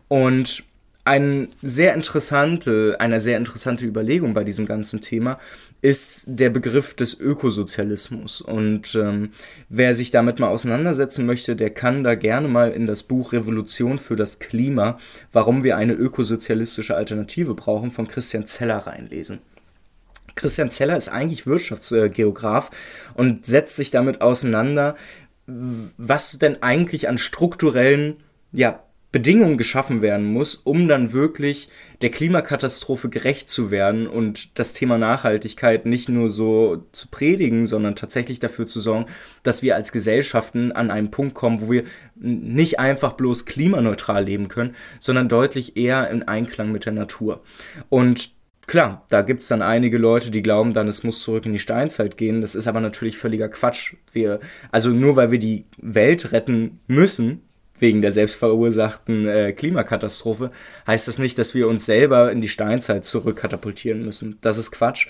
Und 0.08 0.64
ein 1.09 1.49
sehr 1.62 1.95
interessante, 1.95 2.97
eine 3.00 3.19
sehr 3.19 3.38
interessante 3.38 3.87
Überlegung 3.87 4.35
bei 4.35 4.45
diesem 4.45 4.67
ganzen 4.67 5.00
Thema 5.00 5.38
ist 5.81 6.25
der 6.27 6.50
Begriff 6.50 6.93
des 6.93 7.19
Ökosozialismus. 7.19 8.43
Und 8.43 8.95
ähm, 8.95 9.31
wer 9.71 9.95
sich 9.95 10.11
damit 10.11 10.38
mal 10.38 10.49
auseinandersetzen 10.49 11.25
möchte, 11.25 11.57
der 11.57 11.71
kann 11.71 12.05
da 12.05 12.15
gerne 12.15 12.47
mal 12.47 12.73
in 12.73 12.87
das 12.87 13.05
Buch 13.05 13.33
Revolution 13.33 13.99
für 13.99 14.17
das 14.17 14.38
Klima, 14.38 14.99
warum 15.33 15.65
wir 15.65 15.79
eine 15.79 15.95
ökosozialistische 15.95 16.95
Alternative 16.95 17.55
brauchen, 17.55 17.91
von 17.91 18.07
Christian 18.07 18.47
Zeller 18.47 18.79
reinlesen. 18.79 19.38
Christian 20.35 20.69
Zeller 20.69 20.97
ist 20.97 21.09
eigentlich 21.09 21.47
Wirtschaftsgeograf 21.47 22.71
und 23.15 23.47
setzt 23.47 23.77
sich 23.77 23.91
damit 23.91 24.21
auseinander, 24.21 24.95
was 25.47 26.38
denn 26.38 26.62
eigentlich 26.62 27.09
an 27.09 27.17
strukturellen 27.17 28.19
ja, 28.53 28.83
Bedingungen 29.11 29.57
geschaffen 29.57 30.03
werden 30.03 30.27
muss, 30.27 30.55
um 30.55 30.87
dann 30.87 31.12
wirklich 31.12 31.71
der 32.03 32.11
Klimakatastrophe 32.11 33.09
gerecht 33.09 33.49
zu 33.49 33.71
werden 33.71 34.07
und 34.07 34.59
das 34.59 34.75
Thema 34.75 34.99
Nachhaltigkeit 34.99 35.87
nicht 35.87 36.09
nur 36.09 36.31
so 36.31 36.85
zu 36.93 37.09
predigen, 37.09 37.67
sondern 37.67 37.97
tatsächlich 37.97 38.38
dafür 38.38 38.67
zu 38.67 38.81
sorgen, 38.81 39.07
dass 39.43 39.62
wir 39.62 39.77
als 39.77 39.93
Gesellschaften 39.93 40.73
an 40.73 40.91
einen 40.91 41.11
Punkt 41.11 41.35
kommen, 41.35 41.62
wo 41.62 41.71
wir 41.71 41.85
nicht 42.17 42.79
einfach 42.79 43.15
bloß 43.15 43.47
klimaneutral 43.47 44.25
leben 44.25 44.49
können, 44.49 44.77
sondern 45.00 45.29
deutlich 45.29 45.77
eher 45.77 46.11
in 46.11 46.25
Einklang 46.25 46.71
mit 46.71 46.85
der 46.85 46.93
Natur. 46.93 47.43
Und 47.88 48.37
Klar, 48.69 49.07
da 49.09 49.23
gibt 49.23 49.41
es 49.41 49.49
dann 49.49 49.62
einige 49.62 49.97
Leute, 49.97 50.31
die 50.31 50.43
glauben 50.43 50.75
dann, 50.75 50.88
es 50.88 51.03
muss 51.03 51.23
zurück 51.23 51.47
in 51.47 51.55
die 51.55 51.59
Steinzeit 51.59 52.19
gehen. 52.19 52.43
Das 52.43 52.55
ist 52.55 52.67
aber 52.67 52.81
natürlich 52.81 53.17
völliger 53.17 53.49
Quatsch. 53.49 53.95
Wir, 54.12 54.41
also 54.71 54.91
nur 54.91 55.17
weil 55.17 55.31
wir 55.31 55.38
die 55.38 55.65
Welt 55.79 56.33
retten 56.33 56.79
müssen, 56.87 57.47
wegen 57.81 58.03
der 58.03 58.12
selbstverursachten 58.12 59.27
äh, 59.27 59.53
Klimakatastrophe, 59.53 60.51
heißt 60.87 61.09
das 61.09 61.19
nicht, 61.19 61.38
dass 61.38 61.55
wir 61.55 61.69
uns 61.69 61.87
selber 61.87 62.33
in 62.33 62.41
die 62.41 62.49
Steinzeit 62.49 63.05
zurückkatapultieren 63.05 64.05
müssen. 64.05 64.38
Das 64.41 64.59
ist 64.59 64.71
Quatsch. 64.71 65.09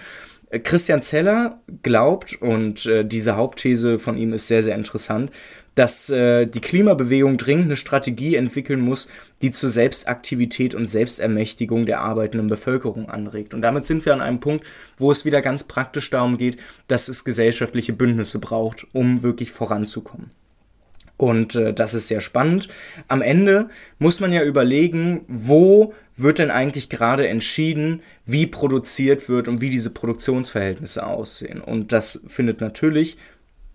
Äh, 0.51 0.61
Christian 0.61 1.03
Zeller 1.03 1.61
glaubt, 1.83 2.41
und 2.41 2.87
äh, 2.87 3.05
diese 3.05 3.37
Hauptthese 3.37 3.99
von 3.99 4.17
ihm 4.17 4.33
ist 4.33 4.49
sehr, 4.49 4.63
sehr 4.63 4.75
interessant, 4.75 5.31
dass 5.79 6.11
äh, 6.11 6.47
die 6.47 6.61
Klimabewegung 6.61 7.37
dringend 7.37 7.67
eine 7.67 7.77
Strategie 7.77 8.35
entwickeln 8.35 8.81
muss, 8.81 9.09
die 9.43 9.53
zur 9.53 9.69
Selbstaktivität 9.69 10.75
und 10.75 10.87
Selbstermächtigung 10.87 11.87
der 11.87 12.01
arbeitenden 12.01 12.49
Bevölkerung 12.49 13.09
anregt. 13.09 13.55
Und 13.55 13.63
damit 13.63 13.85
sind 13.85 14.05
wir 14.05 14.13
an 14.13 14.21
einem 14.21 14.41
Punkt, 14.41 14.67
wo 14.97 15.13
es 15.13 15.25
wieder 15.25 15.41
ganz 15.41 15.65
praktisch 15.65 16.11
darum 16.11 16.37
geht, 16.37 16.59
dass 16.89 17.09
es 17.09 17.25
gesellschaftliche 17.25 17.93
Bündnisse 17.93 18.41
braucht, 18.41 18.89
um 18.93 19.23
wirklich 19.23 19.53
voranzukommen. 19.53 20.33
Und 21.19 21.57
äh, 21.57 21.75
das 21.75 21.93
ist 21.93 22.09
sehr 22.09 22.23
spannend. 22.23 22.69
Am 23.09 23.21
Ende 23.21 23.69
muss 23.99 24.21
man 24.21 24.33
ja 24.33 24.43
überlegen, 24.43 25.27
wo 25.29 25.93
wird 26.17 26.39
denn 26.39 26.51
eigentlich 26.51 26.89
gerade 26.89 27.29
entschieden, 27.29 28.03
wie 28.25 28.47
produziert 28.47 29.29
wird 29.29 29.49
und 29.49 29.61
wie 29.61 29.69
diese 29.69 29.91
Produktionsverhältnisse 29.91 31.07
aussehen. 31.07 31.61
Und 31.61 31.93
das 31.93 32.21
findet 32.29 32.61
natürlich 32.61 33.19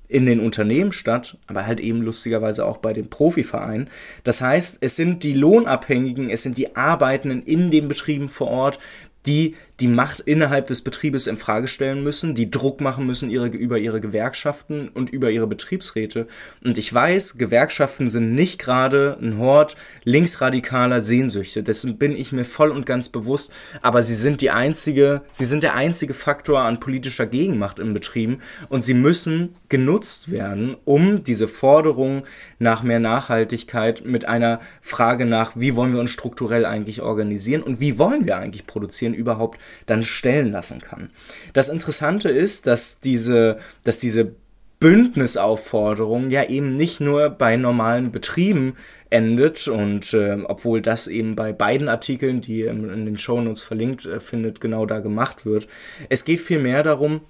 in 0.08 0.26
den 0.26 0.40
Unternehmen 0.40 0.92
statt, 0.92 1.38
aber 1.48 1.66
halt 1.66 1.80
eben 1.80 2.02
lustigerweise 2.02 2.66
auch 2.66 2.78
bei 2.78 2.94
den 2.94 3.10
Profivereinen. 3.10 3.90
Das 4.24 4.42
heißt, 4.42 4.78
es 4.82 4.96
sind 4.96 5.24
die 5.24 5.34
Lohnabhängigen, 5.34 6.30
es 6.30 6.44
sind 6.44 6.58
die 6.58 6.76
Arbeitenden 6.76 7.44
in 7.44 7.72
den 7.72 7.88
Betrieben 7.88 8.30
vor 8.30 8.48
Ort, 8.48 8.80
die 9.26 9.56
die 9.84 9.90
Macht 9.90 10.22
innerhalb 10.22 10.68
des 10.68 10.82
Betriebes 10.82 11.28
in 11.28 11.36
Frage 11.36 11.68
stellen 11.68 12.06
müssen, 12.06 12.36
die 12.36 12.50
Druck 12.50 12.80
machen 12.80 13.06
müssen 13.06 13.30
ihre, 13.30 13.48
über 13.48 13.80
ihre 13.80 14.00
Gewerkschaften 14.00 14.88
und 14.88 15.10
über 15.10 15.30
ihre 15.30 15.46
Betriebsräte. 15.46 16.28
Und 16.64 16.78
ich 16.78 16.94
weiß, 16.94 17.38
Gewerkschaften 17.38 18.08
sind 18.08 18.34
nicht 18.34 18.60
gerade 18.60 19.18
ein 19.22 19.40
Hort 19.40 19.76
linksradikaler 20.06 21.02
Sehnsüchte. 21.02 21.64
Dessen 21.64 21.98
bin 21.98 22.16
ich 22.16 22.32
mir 22.32 22.46
voll 22.46 22.72
und 22.72 22.86
ganz 22.86 23.10
bewusst. 23.10 23.52
Aber 23.82 24.04
sie 24.04 24.16
sind 24.16 24.40
die 24.40 24.52
einzige, 24.52 25.24
sie 25.34 25.44
sind 25.44 25.64
der 25.64 25.74
einzige 25.74 26.14
Faktor 26.14 26.62
an 26.62 26.80
politischer 26.80 27.26
Gegenmacht 27.26 27.78
in 27.78 27.94
Betrieben 27.94 28.40
und 28.70 28.86
sie 28.86 28.94
müssen 28.94 29.56
genutzt 29.68 30.32
werden, 30.32 30.78
um 30.86 31.26
diese 31.26 31.50
Forderung 31.50 32.24
nach 32.58 32.84
mehr 32.84 33.02
Nachhaltigkeit 33.02 34.06
mit 34.06 34.24
einer 34.24 34.62
Frage 34.82 35.26
nach, 35.26 35.58
wie 35.58 35.76
wollen 35.76 35.92
wir 35.92 36.00
uns 36.00 36.12
strukturell 36.12 36.66
eigentlich 36.66 37.02
organisieren 37.02 37.64
und 37.64 37.82
wie 37.82 37.98
wollen 37.98 38.26
wir 38.26 38.38
eigentlich 38.38 38.66
produzieren, 38.66 39.14
überhaupt 39.14 39.60
dann 39.86 40.04
stellen 40.04 40.52
lassen 40.52 40.80
kann. 40.80 41.10
Das 41.54 41.70
Interessante 41.70 42.30
ist, 42.30 42.68
dass 42.68 43.00
diese, 43.00 43.60
dass 43.84 44.00
diese 44.00 44.36
Bündnisaufforderung 44.80 46.30
ja 46.30 46.44
eben 46.44 46.76
nicht 46.76 47.00
nur 47.00 47.30
bei 47.30 47.56
normalen 47.56 48.12
Betrieben 48.12 48.76
endet 49.10 49.68
und 49.68 50.14
äh, 50.14 50.38
obwohl 50.44 50.82
das 50.82 51.08
eben 51.08 51.36
bei 51.36 51.54
beiden 51.54 51.88
Artikeln, 51.88 52.42
die 52.42 52.60
ihr 52.60 52.72
in 52.72 53.06
den 53.06 53.18
Shownotes 53.18 53.62
verlinkt 53.62 54.06
äh, 54.06 54.20
findet, 54.20 54.60
genau 54.60 54.86
da 54.86 55.00
gemacht 55.00 55.46
wird. 55.46 55.68
Es 56.10 56.26
geht 56.26 56.42
vielmehr 56.42 56.84
darum, 56.84 57.22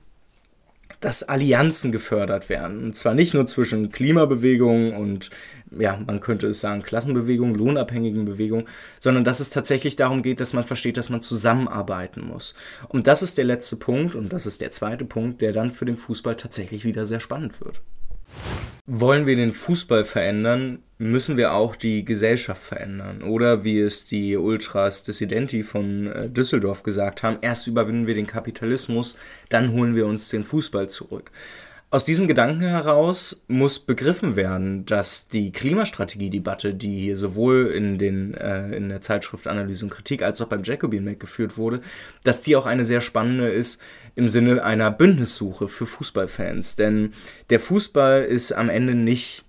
dass 1.03 1.23
Allianzen 1.23 1.91
gefördert 1.91 2.47
werden. 2.49 2.86
Und 2.86 2.95
zwar 2.95 3.13
nicht 3.13 3.34
nur 3.34 3.45
zwischen 3.45 3.91
Klimabewegungen 3.91 4.93
und, 4.93 5.29
ja, 5.79 5.99
man 6.05 6.19
könnte 6.19 6.47
es 6.47 6.59
sagen, 6.59 6.81
Klassenbewegungen, 6.81 7.55
lohnabhängigen 7.55 8.25
Bewegungen, 8.25 8.67
sondern 8.99 9.23
dass 9.23 9.39
es 9.39 9.49
tatsächlich 9.49 9.95
darum 9.95 10.21
geht, 10.21 10.39
dass 10.39 10.53
man 10.53 10.63
versteht, 10.63 10.97
dass 10.97 11.09
man 11.09 11.21
zusammenarbeiten 11.21 12.25
muss. 12.25 12.55
Und 12.88 13.07
das 13.07 13.21
ist 13.21 13.38
der 13.38 13.45
letzte 13.45 13.75
Punkt 13.75 14.15
und 14.15 14.31
das 14.31 14.45
ist 14.45 14.62
der 14.62 14.71
zweite 14.71 15.05
Punkt, 15.05 15.41
der 15.41 15.53
dann 15.53 15.71
für 15.71 15.86
den 15.86 15.97
Fußball 15.97 16.36
tatsächlich 16.36 16.86
wieder 16.86 17.05
sehr 17.05 17.19
spannend 17.19 17.59
wird. 17.62 17.81
Wollen 18.86 19.25
wir 19.25 19.38
den 19.38 19.53
Fußball 19.53 20.03
verändern, 20.03 20.79
müssen 20.97 21.38
wir 21.38 21.53
auch 21.53 21.77
die 21.77 22.03
Gesellschaft 22.03 22.62
verändern. 22.62 23.23
Oder 23.23 23.63
wie 23.63 23.79
es 23.79 24.05
die 24.05 24.36
Ultras 24.36 25.05
Dissidenti 25.05 25.63
von 25.63 26.07
äh, 26.07 26.29
Düsseldorf 26.29 26.83
gesagt 26.83 27.23
haben, 27.23 27.38
erst 27.41 27.67
überwinden 27.67 28.07
wir 28.07 28.13
den 28.13 28.27
Kapitalismus, 28.27 29.17
dann 29.47 29.71
holen 29.71 29.95
wir 29.95 30.05
uns 30.05 30.27
den 30.27 30.43
Fußball 30.43 30.89
zurück. 30.89 31.31
Aus 31.93 32.06
diesem 32.06 32.27
Gedanken 32.27 32.62
heraus 32.62 33.43
muss 33.47 33.77
begriffen 33.77 34.36
werden, 34.36 34.84
dass 34.88 35.27
die 35.27 35.51
Klimastrategie-Debatte, 35.51 36.73
die 36.73 36.99
hier 36.99 37.15
sowohl 37.15 37.67
in, 37.67 37.99
den, 37.99 38.34
äh, 38.34 38.75
in 38.75 38.89
der 38.89 39.01
Zeitschrift 39.01 39.45
Analyse 39.45 39.86
und 39.86 39.91
Kritik 39.91 40.23
als 40.23 40.41
auch 40.41 40.47
beim 40.47 40.63
Jacobin 40.63 41.03
Mac 41.03 41.19
geführt 41.19 41.56
wurde, 41.56 41.82
dass 42.23 42.41
die 42.41 42.56
auch 42.56 42.65
eine 42.65 42.84
sehr 42.84 42.99
spannende 42.99 43.51
ist 43.51 43.79
im 44.15 44.27
Sinne 44.27 44.63
einer 44.63 44.89
Bündnissuche 44.89 45.67
für 45.67 45.86
Fußballfans. 45.86 46.77
Denn 46.77 47.13
der 47.51 47.60
Fußball 47.60 48.23
ist 48.23 48.53
am 48.53 48.69
Ende 48.69 48.95
nicht 48.95 49.45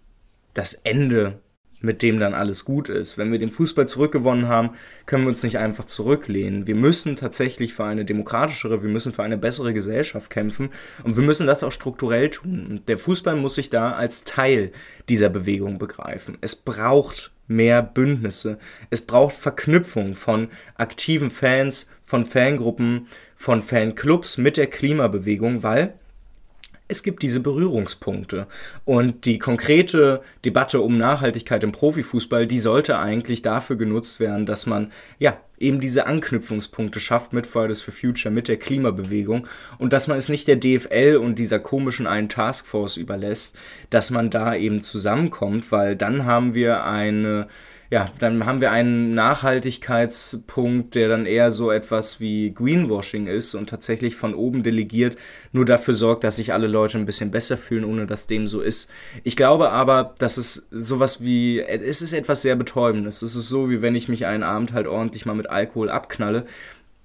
das 0.53 0.75
Ende 0.75 1.41
mit 1.85 2.03
dem 2.03 2.19
dann 2.19 2.35
alles 2.35 2.65
gut 2.65 2.89
ist. 2.89 3.19
Wenn 3.19 3.31
wir 3.31 3.39
den 3.39 3.51
Fußball 3.51 3.87
zurückgewonnen 3.87 4.49
haben, 4.49 4.71
können 5.07 5.25
wir 5.25 5.29
uns 5.29 5.43
nicht 5.43 5.59
einfach 5.59 5.85
zurücklehnen. 5.85 6.67
Wir 6.67 6.75
müssen 6.75 7.17
tatsächlich 7.17 7.75
für 7.75 7.85
eine 7.85 8.05
demokratischere, 8.05 8.83
wir 8.83 8.89
müssen 8.89 9.13
für 9.13 9.23
eine 9.23 9.39
bessere 9.39 9.75
Gesellschaft 9.75 10.31
kämpfen 10.31 10.71
und 11.05 11.17
wir 11.17 11.23
müssen 11.23 11.47
das 11.47 11.63
auch 11.63 11.73
strukturell 11.73 12.31
tun. 12.31 12.67
Und 12.69 12.89
der 12.89 12.99
Fußball 12.99 13.37
muss 13.37 13.55
sich 13.55 13.71
da 13.71 13.93
als 13.93 14.25
Teil 14.25 14.73
dieser 15.09 15.29
Bewegung 15.29 15.79
begreifen. 15.79 16.39
Es 16.41 16.57
braucht 16.57 17.31
mehr 17.47 17.83
Bündnisse. 17.83 18.59
Es 18.91 19.03
braucht 19.03 19.35
Verknüpfung 19.35 20.15
von 20.15 20.49
aktiven 20.77 21.31
Fans, 21.31 21.87
von 22.03 22.25
Fangruppen, 22.25 23.09
von 23.37 23.63
Fanclubs 23.63 24.39
mit 24.39 24.57
der 24.57 24.69
Klimabewegung, 24.69 25.63
weil 25.63 25.95
es 26.87 27.03
gibt 27.03 27.23
diese 27.23 27.41
Berührungspunkte. 27.41 28.47
Und 28.85 29.25
die 29.25 29.39
konkrete 29.39 30.23
Debatte 30.45 30.81
um 30.81 30.99
Nachhaltigkeit 30.99 31.65
im 31.65 31.73
Profifußball, 31.73 32.47
die 32.47 32.59
sollte 32.59 32.99
eigentlich 32.99 33.43
dafür 33.43 33.77
genutzt 33.77 34.21
werden, 34.21 34.45
dass 34.45 34.67
man 34.67 34.93
ja 35.19 35.39
eben 35.59 35.81
diese 35.81 36.07
Anknüpfungspunkte 36.07 37.01
schafft 37.01 37.33
mit 37.33 37.47
Fridays 37.47 37.81
for 37.81 37.95
Future, 37.95 38.35
mit 38.35 38.49
der 38.49 38.59
Klimabewegung 38.59 39.47
und 39.79 39.93
dass 39.93 40.09
man 40.09 40.19
es 40.19 40.29
nicht 40.29 40.47
der 40.47 40.57
DFL 40.57 41.17
und 41.17 41.39
dieser 41.39 41.59
komischen 41.59 42.07
einen 42.07 42.29
Taskforce 42.29 42.99
überlässt, 42.99 43.57
dass 43.89 44.11
man 44.11 44.31
da 44.31 44.55
eben 44.55 44.83
zusammenkommt, 44.83 45.73
weil 45.73 45.97
dann 45.97 46.27
haben 46.27 46.55
wir 46.55 46.85
eine 46.85 47.49
ja, 47.95 48.11
dann 48.19 48.45
haben 48.45 48.61
wir 48.61 48.73
einen 48.73 49.15
Nachhaltigkeitspunkt, 49.15 50.97
der 50.97 51.09
dann 51.09 51.27
eher 51.27 51.53
so 51.53 51.71
etwas 51.71 52.19
wie 52.19 52.53
Greenwashing 52.53 53.29
ist 53.29 53.55
und 53.55 53.71
tatsächlich 53.71 54.17
von 54.17 54.35
oben 54.35 54.65
delegiert 54.65 55.17
nur 55.53 55.65
dafür 55.65 55.95
sorgt, 55.95 56.25
dass 56.25 56.35
sich 56.35 56.53
alle 56.53 56.67
Leute 56.67 56.99
ein 56.99 57.07
bisschen 57.07 57.31
besser 57.31 57.57
fühlen, 57.57 57.85
ohne 57.85 58.09
dass 58.09 58.27
dem 58.27 58.49
so 58.49 58.63
ist. 58.63 58.91
Ich 59.23 59.37
glaube 59.37 59.71
aber, 59.71 60.17
dass 60.19 60.39
es 60.39 60.67
sowas 60.73 61.23
wie, 61.23 61.61
es 61.61 62.03
ist 62.03 62.13
etwas 62.13 62.43
sehr 62.43 62.57
Betäubendes. 62.57 63.23
Es 63.23 63.37
ist 63.37 63.49
so, 63.49 63.71
wie 63.71 63.81
wenn 63.81 63.95
ich 63.95 64.09
mich 64.09 64.27
einen 64.27 64.43
Abend 64.43 64.73
halt 64.73 64.89
ordentlich 64.89 65.25
mal 65.25 65.35
mit 65.35 65.49
Alkohol 65.49 65.89
abknalle 65.89 66.47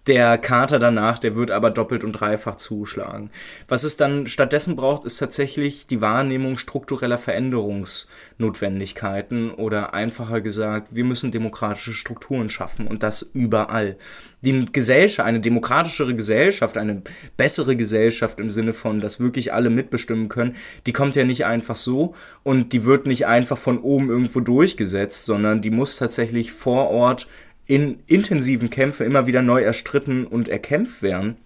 der 0.09 0.37
Kater 0.39 0.79
danach, 0.79 1.19
der 1.19 1.35
wird 1.35 1.51
aber 1.51 1.69
doppelt 1.69 2.03
und 2.03 2.13
dreifach 2.13 2.55
zuschlagen. 2.55 3.29
Was 3.67 3.83
es 3.83 3.95
dann 3.95 4.25
stattdessen 4.25 4.75
braucht, 4.75 5.05
ist 5.05 5.17
tatsächlich 5.17 5.85
die 5.85 6.01
Wahrnehmung 6.01 6.57
struktureller 6.57 7.19
Veränderungsnotwendigkeiten 7.19 9.51
oder 9.51 9.93
einfacher 9.93 10.41
gesagt, 10.41 10.95
wir 10.95 11.03
müssen 11.03 11.31
demokratische 11.31 11.93
Strukturen 11.93 12.49
schaffen 12.49 12.87
und 12.87 13.03
das 13.03 13.21
überall. 13.21 13.97
Die 14.41 14.65
Gesellschaft, 14.71 15.27
eine 15.27 15.41
demokratischere 15.41 16.15
Gesellschaft, 16.15 16.75
eine 16.75 17.03
bessere 17.37 17.75
Gesellschaft 17.75 18.39
im 18.39 18.49
Sinne 18.49 18.73
von, 18.73 19.01
dass 19.01 19.19
wirklich 19.19 19.53
alle 19.53 19.69
mitbestimmen 19.69 20.27
können, 20.27 20.55
die 20.87 20.93
kommt 20.93 21.15
ja 21.15 21.23
nicht 21.23 21.45
einfach 21.45 21.75
so 21.75 22.15
und 22.41 22.73
die 22.73 22.83
wird 22.83 23.05
nicht 23.05 23.27
einfach 23.27 23.59
von 23.59 23.77
oben 23.77 24.09
irgendwo 24.09 24.39
durchgesetzt, 24.39 25.25
sondern 25.25 25.61
die 25.61 25.69
muss 25.69 25.97
tatsächlich 25.97 26.51
vor 26.51 26.89
Ort 26.89 27.27
in 27.69 27.99
intensiven 28.07 28.71
Kämpfen 28.71 29.05
immer 29.05 29.27
wieder 29.27 29.43
neu 29.43 29.61
erstritten 29.61 30.25
und 30.25 30.49
erkämpft 30.49 31.03
werden. 31.03 31.37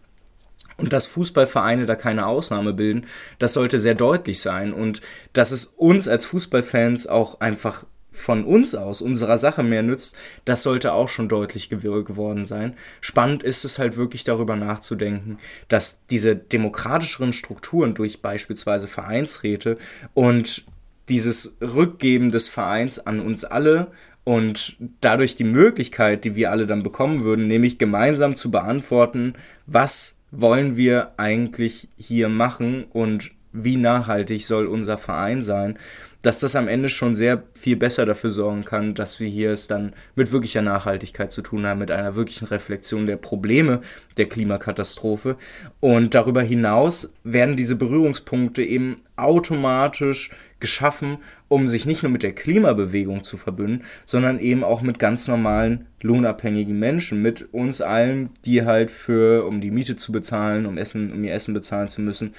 Und 0.77 0.93
dass 0.93 1.05
Fußballvereine 1.05 1.85
da 1.85 1.95
keine 1.95 2.25
Ausnahme 2.25 2.71
bilden, 2.71 3.07
das 3.39 3.51
sollte 3.51 3.77
sehr 3.77 3.93
deutlich 3.93 4.39
sein. 4.39 4.71
Und 4.71 5.01
dass 5.33 5.51
es 5.51 5.65
uns 5.65 6.07
als 6.07 6.23
Fußballfans 6.23 7.07
auch 7.07 7.41
einfach 7.41 7.83
von 8.13 8.45
uns 8.45 8.73
aus, 8.73 9.01
unserer 9.01 9.37
Sache 9.37 9.63
mehr 9.63 9.83
nützt, 9.83 10.15
das 10.45 10.63
sollte 10.63 10.93
auch 10.93 11.09
schon 11.09 11.27
deutlich 11.27 11.67
geworden 11.69 12.45
sein. 12.45 12.77
Spannend 13.01 13.43
ist 13.43 13.65
es 13.65 13.77
halt 13.77 13.97
wirklich 13.97 14.23
darüber 14.23 14.55
nachzudenken, 14.55 15.39
dass 15.67 16.05
diese 16.07 16.37
demokratischeren 16.37 17.33
Strukturen 17.33 17.95
durch 17.95 18.21
beispielsweise 18.21 18.87
Vereinsräte 18.87 19.77
und 20.13 20.63
dieses 21.09 21.57
Rückgeben 21.59 22.31
des 22.31 22.47
Vereins 22.47 22.97
an 22.97 23.19
uns 23.19 23.43
alle 23.43 23.91
und 24.23 24.77
dadurch 25.01 25.35
die 25.35 25.43
Möglichkeit, 25.43 26.23
die 26.23 26.35
wir 26.35 26.51
alle 26.51 26.65
dann 26.65 26.83
bekommen 26.83 27.23
würden, 27.23 27.47
nämlich 27.47 27.77
gemeinsam 27.77 28.35
zu 28.35 28.51
beantworten, 28.51 29.33
was 29.65 30.15
wollen 30.31 30.77
wir 30.77 31.11
eigentlich 31.17 31.87
hier 31.97 32.29
machen 32.29 32.85
und 32.91 33.31
wie 33.51 33.77
nachhaltig 33.77 34.45
soll 34.45 34.65
unser 34.65 34.97
Verein 34.97 35.43
sein, 35.43 35.77
dass 36.23 36.39
das 36.39 36.55
am 36.55 36.69
Ende 36.69 36.87
schon 36.87 37.15
sehr 37.15 37.43
viel 37.53 37.75
besser 37.75 38.05
dafür 38.05 38.31
sorgen 38.31 38.63
kann, 38.63 38.95
dass 38.95 39.19
wir 39.19 39.27
hier 39.27 39.51
es 39.51 39.67
dann 39.67 39.93
mit 40.15 40.31
wirklicher 40.31 40.61
Nachhaltigkeit 40.61 41.31
zu 41.33 41.41
tun 41.41 41.67
haben, 41.67 41.79
mit 41.79 41.91
einer 41.91 42.15
wirklichen 42.15 42.47
Reflexion 42.47 43.05
der 43.05 43.17
Probleme 43.17 43.81
der 44.17 44.27
Klimakatastrophe. 44.27 45.35
Und 45.81 46.15
darüber 46.15 46.41
hinaus 46.41 47.13
werden 47.25 47.57
diese 47.57 47.75
Berührungspunkte 47.75 48.63
eben 48.63 49.01
automatisch 49.17 50.31
geschaffen, 50.61 51.17
um 51.53 51.67
sich 51.67 51.85
nicht 51.85 52.01
nur 52.01 52.11
mit 52.11 52.23
der 52.23 52.33
Klimabewegung 52.33 53.23
zu 53.23 53.37
verbünden, 53.37 53.83
sondern 54.05 54.39
eben 54.39 54.63
auch 54.63 54.81
mit 54.81 54.97
ganz 54.97 55.27
normalen 55.27 55.85
lohnabhängigen 56.01 56.77
Menschen, 56.77 57.21
mit 57.21 57.53
uns 57.53 57.79
allen, 57.79 58.31
die 58.43 58.65
halt 58.65 58.89
für, 58.89 59.45
um 59.45 59.61
die 59.61 59.69
Miete 59.69 59.95
zu 59.95 60.11
bezahlen, 60.11 60.65
um 60.65 60.77
Essen, 60.77 61.13
um 61.13 61.23
ihr 61.23 61.33
Essen 61.33 61.53
bezahlen 61.53 61.87
zu 61.87 62.01
müssen, 62.01 62.33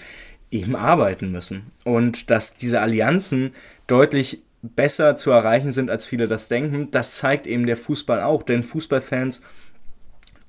eben 0.51 0.75
arbeiten 0.75 1.31
müssen. 1.31 1.71
Und 1.85 2.31
dass 2.31 2.57
diese 2.57 2.81
Allianzen 2.81 3.53
deutlich 3.87 4.43
besser 4.63 5.15
zu 5.17 5.31
erreichen 5.31 5.71
sind, 5.71 5.91
als 5.91 6.07
viele 6.07 6.27
das 6.27 6.49
denken, 6.49 6.89
das 6.91 7.15
zeigt 7.15 7.47
eben 7.47 7.67
der 7.67 7.77
Fußball 7.77 8.23
auch, 8.23 8.43
denn 8.43 8.65
Fußballfans 8.65 9.43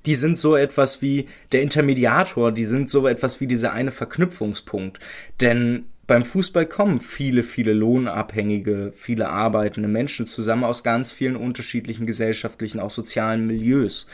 die 0.06 0.14
sind 0.14 0.38
so 0.38 0.54
etwas 0.54 1.02
wie 1.02 1.26
der 1.50 1.62
Intermediator, 1.62 2.52
die 2.52 2.64
sind 2.64 2.88
so 2.88 3.08
etwas 3.08 3.40
wie 3.40 3.48
dieser 3.48 3.72
eine 3.72 3.90
Verknüpfungspunkt. 3.90 5.00
Denn 5.40 5.86
beim 6.06 6.24
Fußball 6.24 6.66
kommen 6.66 7.00
viele, 7.00 7.42
viele 7.42 7.72
lohnabhängige, 7.72 8.92
viele 8.96 9.28
arbeitende 9.28 9.88
Menschen 9.88 10.26
zusammen 10.26 10.64
aus 10.64 10.84
ganz 10.84 11.10
vielen 11.10 11.36
unterschiedlichen 11.36 12.06
gesellschaftlichen, 12.06 12.78
auch 12.78 12.90
sozialen 12.90 13.46
Milieus. 13.46 14.06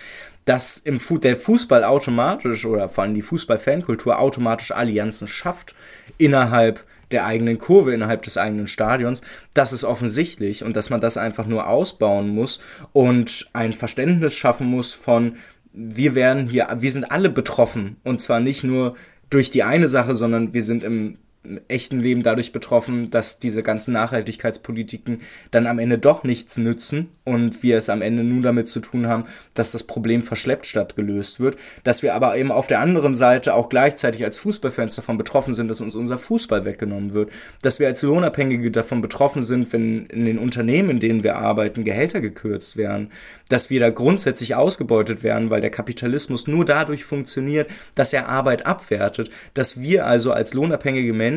Dass 0.44 0.78
im 0.78 1.00
Fu 1.00 1.18
der 1.18 1.36
Fußball 1.36 1.84
automatisch 1.84 2.64
oder 2.64 2.88
vor 2.88 3.04
allem 3.04 3.14
die 3.14 3.22
Fußball-Fankultur 3.22 4.18
automatisch 4.18 4.72
Allianzen 4.72 5.28
schafft 5.28 5.74
innerhalb 6.18 6.80
der 7.10 7.26
eigenen 7.26 7.58
Kurve, 7.58 7.92
innerhalb 7.92 8.22
des 8.22 8.38
eigenen 8.38 8.68
Stadions, 8.68 9.20
das 9.52 9.74
ist 9.74 9.84
offensichtlich 9.84 10.64
und 10.64 10.74
dass 10.74 10.88
man 10.88 11.02
das 11.02 11.18
einfach 11.18 11.46
nur 11.46 11.68
ausbauen 11.68 12.30
muss 12.30 12.60
und 12.94 13.46
ein 13.52 13.74
Verständnis 13.74 14.34
schaffen 14.34 14.66
muss 14.66 14.94
von, 14.94 15.36
wir 15.74 16.14
werden 16.14 16.48
hier, 16.48 16.74
wir 16.80 16.90
sind 16.90 17.10
alle 17.10 17.28
betroffen 17.28 17.96
und 18.02 18.20
zwar 18.20 18.40
nicht 18.40 18.64
nur 18.64 18.96
durch 19.28 19.50
die 19.50 19.62
eine 19.62 19.88
Sache, 19.88 20.14
sondern 20.14 20.54
wir 20.54 20.62
sind 20.62 20.82
im 20.82 21.18
echten 21.66 21.98
Leben 21.98 22.22
dadurch 22.22 22.52
betroffen, 22.52 23.10
dass 23.10 23.40
diese 23.40 23.64
ganzen 23.64 23.92
Nachhaltigkeitspolitiken 23.94 25.22
dann 25.50 25.66
am 25.66 25.80
Ende 25.80 25.98
doch 25.98 26.22
nichts 26.22 26.56
nützen 26.56 27.08
und 27.24 27.64
wir 27.64 27.78
es 27.78 27.88
am 27.88 28.00
Ende 28.00 28.22
nur 28.22 28.42
damit 28.42 28.68
zu 28.68 28.78
tun 28.78 29.08
haben, 29.08 29.24
dass 29.54 29.72
das 29.72 29.84
Problem 29.84 30.22
verschleppt 30.22 30.66
statt 30.66 30.94
gelöst 30.94 31.40
wird, 31.40 31.56
dass 31.82 32.02
wir 32.02 32.14
aber 32.14 32.36
eben 32.36 32.52
auf 32.52 32.68
der 32.68 32.78
anderen 32.78 33.16
Seite 33.16 33.54
auch 33.54 33.68
gleichzeitig 33.68 34.22
als 34.24 34.38
Fußballfans 34.38 34.94
davon 34.94 35.18
betroffen 35.18 35.52
sind, 35.52 35.66
dass 35.66 35.80
uns 35.80 35.96
unser 35.96 36.16
Fußball 36.16 36.64
weggenommen 36.64 37.12
wird, 37.12 37.30
dass 37.62 37.80
wir 37.80 37.88
als 37.88 38.02
Lohnabhängige 38.02 38.70
davon 38.70 39.02
betroffen 39.02 39.42
sind, 39.42 39.72
wenn 39.72 40.06
in 40.06 40.24
den 40.24 40.38
Unternehmen, 40.38 40.90
in 40.90 41.00
denen 41.00 41.24
wir 41.24 41.36
arbeiten, 41.36 41.84
Gehälter 41.84 42.20
gekürzt 42.20 42.76
werden, 42.76 43.10
dass 43.48 43.68
wir 43.68 43.80
da 43.80 43.90
grundsätzlich 43.90 44.54
ausgebeutet 44.54 45.24
werden, 45.24 45.50
weil 45.50 45.60
der 45.60 45.70
Kapitalismus 45.70 46.46
nur 46.46 46.64
dadurch 46.64 47.04
funktioniert, 47.04 47.68
dass 47.96 48.12
er 48.12 48.28
Arbeit 48.28 48.64
abwertet, 48.64 49.30
dass 49.54 49.80
wir 49.80 50.06
also 50.06 50.32
als 50.32 50.54
lohnabhängige 50.54 51.12
Menschen 51.12 51.31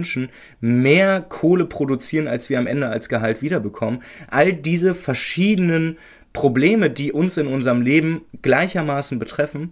mehr 0.59 1.21
Kohle 1.21 1.65
produzieren, 1.65 2.27
als 2.27 2.49
wir 2.49 2.59
am 2.59 2.67
Ende 2.67 2.87
als 2.89 3.09
Gehalt 3.09 3.41
wiederbekommen. 3.41 4.01
All 4.27 4.53
diese 4.53 4.93
verschiedenen 4.93 5.97
Probleme, 6.33 6.89
die 6.89 7.11
uns 7.11 7.37
in 7.37 7.47
unserem 7.47 7.81
Leben 7.81 8.21
gleichermaßen 8.41 9.19
betreffen, 9.19 9.71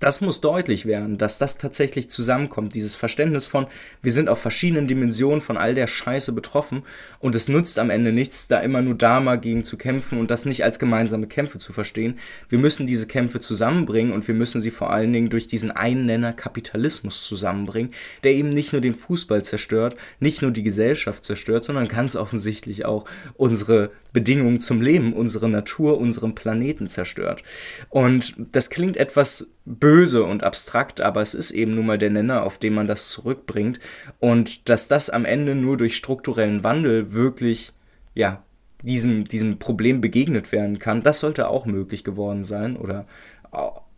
das 0.00 0.20
muss 0.20 0.40
deutlich 0.40 0.86
werden, 0.86 1.18
dass 1.18 1.38
das 1.38 1.58
tatsächlich 1.58 2.10
zusammenkommt. 2.10 2.74
Dieses 2.74 2.94
Verständnis 2.94 3.46
von, 3.46 3.66
wir 4.02 4.12
sind 4.12 4.28
auf 4.28 4.40
verschiedenen 4.40 4.86
Dimensionen 4.86 5.40
von 5.40 5.56
all 5.56 5.74
der 5.74 5.86
Scheiße 5.86 6.32
betroffen 6.32 6.82
und 7.18 7.34
es 7.34 7.48
nützt 7.48 7.78
am 7.78 7.90
Ende 7.90 8.12
nichts, 8.12 8.48
da 8.48 8.60
immer 8.60 8.82
nur 8.82 8.94
da 8.94 9.20
mal 9.20 9.38
gegen 9.38 9.64
zu 9.64 9.76
kämpfen 9.76 10.18
und 10.18 10.30
das 10.30 10.44
nicht 10.44 10.64
als 10.64 10.78
gemeinsame 10.78 11.26
Kämpfe 11.26 11.58
zu 11.58 11.72
verstehen. 11.72 12.18
Wir 12.48 12.58
müssen 12.58 12.86
diese 12.86 13.06
Kämpfe 13.06 13.40
zusammenbringen 13.40 14.12
und 14.12 14.26
wir 14.26 14.34
müssen 14.34 14.60
sie 14.60 14.70
vor 14.70 14.90
allen 14.90 15.12
Dingen 15.12 15.30
durch 15.30 15.48
diesen 15.48 15.70
Einnenner 15.70 16.32
Kapitalismus 16.32 17.24
zusammenbringen, 17.24 17.92
der 18.22 18.32
eben 18.32 18.50
nicht 18.50 18.72
nur 18.72 18.82
den 18.82 18.94
Fußball 18.94 19.44
zerstört, 19.44 19.96
nicht 20.20 20.42
nur 20.42 20.50
die 20.50 20.62
Gesellschaft 20.62 21.24
zerstört, 21.24 21.64
sondern 21.64 21.88
ganz 21.88 22.16
offensichtlich 22.16 22.84
auch 22.84 23.04
unsere 23.34 23.90
Bedingungen 24.12 24.60
zum 24.60 24.80
Leben, 24.80 25.12
unsere 25.12 25.48
Natur, 25.48 25.98
unseren 25.98 26.34
Planeten 26.34 26.86
zerstört. 26.86 27.42
Und 27.90 28.34
das 28.52 28.70
klingt 28.70 28.96
etwas 28.96 29.53
böse 29.66 30.24
und 30.24 30.44
abstrakt, 30.44 31.00
aber 31.00 31.22
es 31.22 31.34
ist 31.34 31.50
eben 31.50 31.74
nun 31.74 31.86
mal 31.86 31.98
der 31.98 32.10
Nenner, 32.10 32.44
auf 32.44 32.58
den 32.58 32.74
man 32.74 32.86
das 32.86 33.08
zurückbringt. 33.08 33.80
Und 34.20 34.68
dass 34.68 34.88
das 34.88 35.10
am 35.10 35.24
Ende 35.24 35.54
nur 35.54 35.76
durch 35.76 35.96
strukturellen 35.96 36.62
Wandel 36.62 37.12
wirklich, 37.12 37.72
ja, 38.14 38.42
diesem, 38.82 39.24
diesem 39.24 39.58
Problem 39.58 40.00
begegnet 40.00 40.52
werden 40.52 40.78
kann, 40.78 41.02
das 41.02 41.20
sollte 41.20 41.48
auch 41.48 41.64
möglich 41.64 42.04
geworden 42.04 42.44
sein 42.44 42.76
oder 42.76 43.06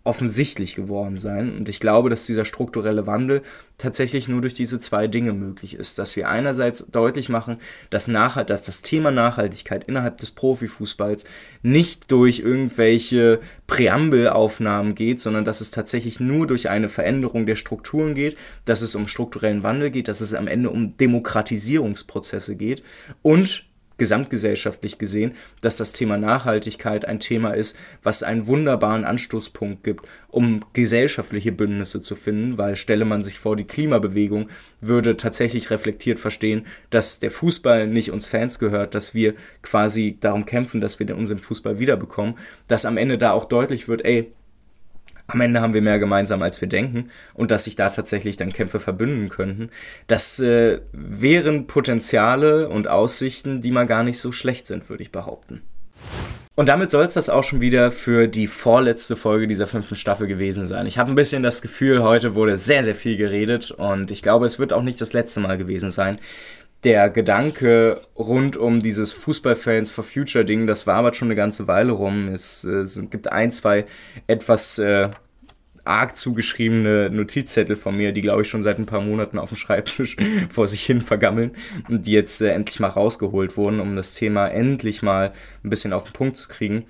offensichtlich 0.07 0.75
geworden 0.75 1.19
sein. 1.19 1.57
Und 1.57 1.69
ich 1.69 1.81
glaube, 1.81 2.09
dass 2.11 2.27
dieser 2.27 2.45
strukturelle 2.45 3.07
Wandel 3.07 3.43
tatsächlich 3.79 4.29
nur 4.29 4.41
durch 4.41 4.55
diese 4.55 4.81
zwei 4.81 5.07
Dinge 5.07 5.33
möglich 5.33 5.75
ist. 5.75 5.99
Dass 5.99 6.17
wir 6.17 6.29
einerseits 6.29 6.87
deutlich 6.87 7.29
machen, 7.29 7.59
dass, 7.91 8.09
Nachhalt, 8.09 8.49
dass 8.49 8.65
das 8.65 8.83
Thema 8.83 9.11
Nachhaltigkeit 9.11 9.85
innerhalb 9.85 10.19
des 10.19 10.31
Profifußballs 10.31 11.25
nicht 11.63 12.11
durch 12.11 12.39
irgendwelche 12.39 13.41
Präambelaufnahmen 13.67 14.95
geht, 14.95 15.21
sondern 15.21 15.45
dass 15.45 15.61
es 15.61 15.71
tatsächlich 15.71 16.21
nur 16.21 16.47
durch 16.47 16.71
eine 16.71 16.89
Veränderung 16.89 17.45
der 17.45 17.57
Strukturen 17.57 18.15
geht, 18.15 18.39
dass 18.65 18.83
es 18.83 18.95
um 18.95 19.09
strukturellen 19.09 19.63
Wandel 19.63 19.91
geht, 19.91 20.09
dass 20.09 20.21
es 20.21 20.33
am 20.33 20.47
Ende 20.47 20.71
um 20.71 20.97
Demokratisierungsprozesse 20.97 22.57
geht 22.57 22.83
und 23.23 23.66
gesamtgesellschaftlich 23.99 24.99
gesehen, 24.99 25.35
dass 25.63 25.77
das 25.77 25.93
Thema 25.93 26.19
Nachhaltigkeit 26.19 27.07
ein 27.07 27.21
Thema 27.21 27.53
ist, 27.53 27.79
was 28.03 28.23
einen 28.23 28.47
wunderbaren 28.47 29.05
Anstoßpunkt 29.05 29.83
gibt, 29.85 30.07
um 30.29 30.65
gesellschaftliche 30.73 31.53
Bündnisse 31.53 32.03
zu 32.03 32.15
finden, 32.15 32.59
weil 32.59 32.77
stelle 32.77 33.05
man 33.05 33.23
sich 33.23 33.39
vor, 33.39 33.57
die 33.57 33.65
Klimabewegung 33.65 34.51
würde 34.81 35.17
tatsächlich 35.17 35.71
reflektiert 35.71 36.19
verstehen, 36.19 36.67
dass 36.91 37.21
der 37.21 37.31
Fußball 37.31 37.87
nicht 37.87 38.11
uns 38.11 38.29
Fans 38.29 38.59
gehört, 38.59 38.95
dass 38.95 39.15
wir 39.15 39.35
quasi 39.63 40.19
darum 40.21 40.45
kämpfen, 40.45 40.81
dass 40.81 40.99
wir 40.99 41.17
unseren 41.17 41.39
Fußball 41.39 41.79
wiederbekommen, 41.79 42.37
dass 42.69 42.85
am 42.85 42.97
Ende 42.97 43.19
da 43.19 43.33
auch 43.33 43.47
deutlich 43.47 43.89
wird, 43.89 44.05
ey, 44.05 44.33
am 45.29 45.41
Ende 45.41 45.61
haben 45.61 45.75
wir 45.75 45.83
mehr 45.83 45.99
gemeinsam, 45.99 46.43
als 46.43 46.61
wir 46.61 46.69
denken 46.69 47.11
und 47.35 47.51
dass 47.51 47.65
sich 47.65 47.77
da 47.77 47.91
tatsächlich 47.91 48.37
dann 48.37 48.53
Kämpfe 48.53 48.81
verbünden 48.81 49.29
könnten. 49.29 49.71
Das 50.07 50.39
äh, 50.39 50.81
wären 50.93 51.67
Potenziale 51.67 52.69
und 52.69 52.89
Aussichten, 52.89 53.61
die 53.61 53.73
mal 53.73 53.87
gar 53.87 54.05
nicht 54.05 54.19
so 54.19 54.33
schlecht 54.33 54.67
sind, 54.67 54.89
würde 54.89 55.03
ich 55.03 55.11
behaupten. 55.11 55.63
Und 56.55 56.71
damit 56.71 56.91
soll 56.91 57.05
es 57.05 57.13
das 57.13 57.29
auch 57.29 57.45
schon 57.45 57.61
wieder 57.61 57.91
für 57.91 58.29
die 58.29 58.47
vorletzte 58.47 59.15
Folge 59.15 59.47
dieser 59.47 59.67
fünften 59.67 59.95
Staffel 59.95 60.27
gewesen 60.27 60.67
sein. 60.67 60.87
Ich 60.87 60.97
habe 60.97 61.13
ein 61.13 61.15
bisschen 61.15 61.43
das 61.43 61.61
Gefühl, 61.61 62.03
heute 62.03 62.35
wurde 62.35 62.57
sehr, 62.57 62.83
sehr 62.83 62.95
viel 62.95 63.19
geredet 63.19 63.73
und 63.73 64.11
ich 64.11 64.23
glaube, 64.23 64.47
es 64.47 64.59
wird 64.59 64.73
auch 64.73 64.83
nicht 64.83 64.99
das 65.01 65.13
letzte 65.13 65.41
Mal 65.41 65.59
gewesen 65.59 65.91
sein. 65.91 66.19
Der 66.87 67.11
Gedanke 67.11 68.01
rund 68.17 68.57
um 68.57 68.81
dieses 68.81 69.11
Fußballfans 69.11 69.91
for 69.91 70.05
Future 70.05 70.45
Ding, 70.45 70.69
das 70.69 70.87
war 70.87 70.95
aber 70.95 71.13
schon 71.15 71.27
eine 71.27 71.35
ganze 71.35 71.67
Weile 71.67 71.91
rum. 71.91 72.29
Es, 72.29 72.63
es 72.63 73.03
gibt 73.11 73.27
ein, 73.33 73.51
zwei 73.51 73.87
etwas 74.29 74.79
äh, 74.79 75.11
arg 75.83 76.17
zugeschriebene 76.17 77.11
Notizzettel 77.11 77.75
von 77.75 77.97
mir, 77.97 78.13
die 78.13 78.21
glaube 78.21 78.43
ich 78.43 78.49
schon 78.49 78.63
seit 78.63 78.79
ein 78.79 78.87
paar 78.87 79.01
Monaten 79.01 79.41
auf 79.41 79.49
dem 79.49 79.57
Schreibtisch 79.57 80.17
vor 80.51 80.69
sich 80.69 80.87
hin 80.87 81.03
vergammeln 81.03 81.57
und 81.89 82.07
die 82.07 82.13
jetzt 82.13 82.41
äh, 82.41 82.51
endlich 82.51 82.79
mal 82.79 82.87
rausgeholt 82.87 83.57
wurden, 83.57 83.81
um 83.81 83.97
das 83.97 84.15
Thema 84.15 84.47
endlich 84.47 85.03
mal 85.03 85.33
ein 85.65 85.71
bisschen 85.71 85.93
auf 85.93 86.05
den 86.05 86.13
Punkt 86.13 86.37
zu 86.37 86.47
kriegen. 86.47 86.85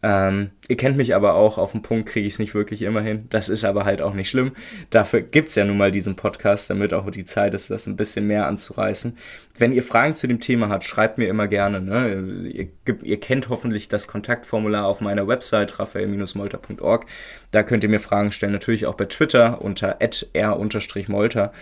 Ähm, 0.00 0.50
ihr 0.68 0.76
kennt 0.76 0.96
mich 0.96 1.16
aber 1.16 1.34
auch, 1.34 1.58
auf 1.58 1.72
den 1.72 1.82
Punkt 1.82 2.08
kriege 2.08 2.26
ich 2.26 2.34
es 2.34 2.38
nicht 2.38 2.54
wirklich 2.54 2.82
immer 2.82 3.00
hin. 3.00 3.26
Das 3.30 3.48
ist 3.48 3.64
aber 3.64 3.84
halt 3.84 4.00
auch 4.00 4.14
nicht 4.14 4.30
schlimm. 4.30 4.52
Dafür 4.90 5.22
gibt 5.22 5.48
es 5.48 5.56
ja 5.56 5.64
nun 5.64 5.76
mal 5.76 5.90
diesen 5.90 6.14
Podcast, 6.14 6.70
damit 6.70 6.94
auch 6.94 7.10
die 7.10 7.24
Zeit 7.24 7.52
ist, 7.54 7.68
das 7.70 7.86
ein 7.86 7.96
bisschen 7.96 8.26
mehr 8.26 8.46
anzureißen. 8.46 9.16
Wenn 9.56 9.72
ihr 9.72 9.82
Fragen 9.82 10.14
zu 10.14 10.28
dem 10.28 10.38
Thema 10.38 10.68
habt, 10.68 10.84
schreibt 10.84 11.18
mir 11.18 11.28
immer 11.28 11.48
gerne. 11.48 11.80
Ne? 11.80 12.48
Ihr, 12.48 12.68
ihr, 13.02 13.20
kennt 13.20 13.48
hoffentlich 13.48 13.88
das 13.88 14.06
Kontaktformular 14.06 14.86
auf 14.86 15.00
meiner 15.00 15.26
Website 15.26 15.80
raphael-molter.org. 15.80 17.06
Da 17.50 17.62
könnt 17.64 17.82
ihr 17.82 17.90
mir 17.90 17.98
Fragen 17.98 18.30
stellen, 18.30 18.52
natürlich 18.52 18.86
auch 18.86 18.94
bei 18.94 19.06
Twitter 19.06 19.60
unter 19.62 19.96
r-molter. 20.32 21.52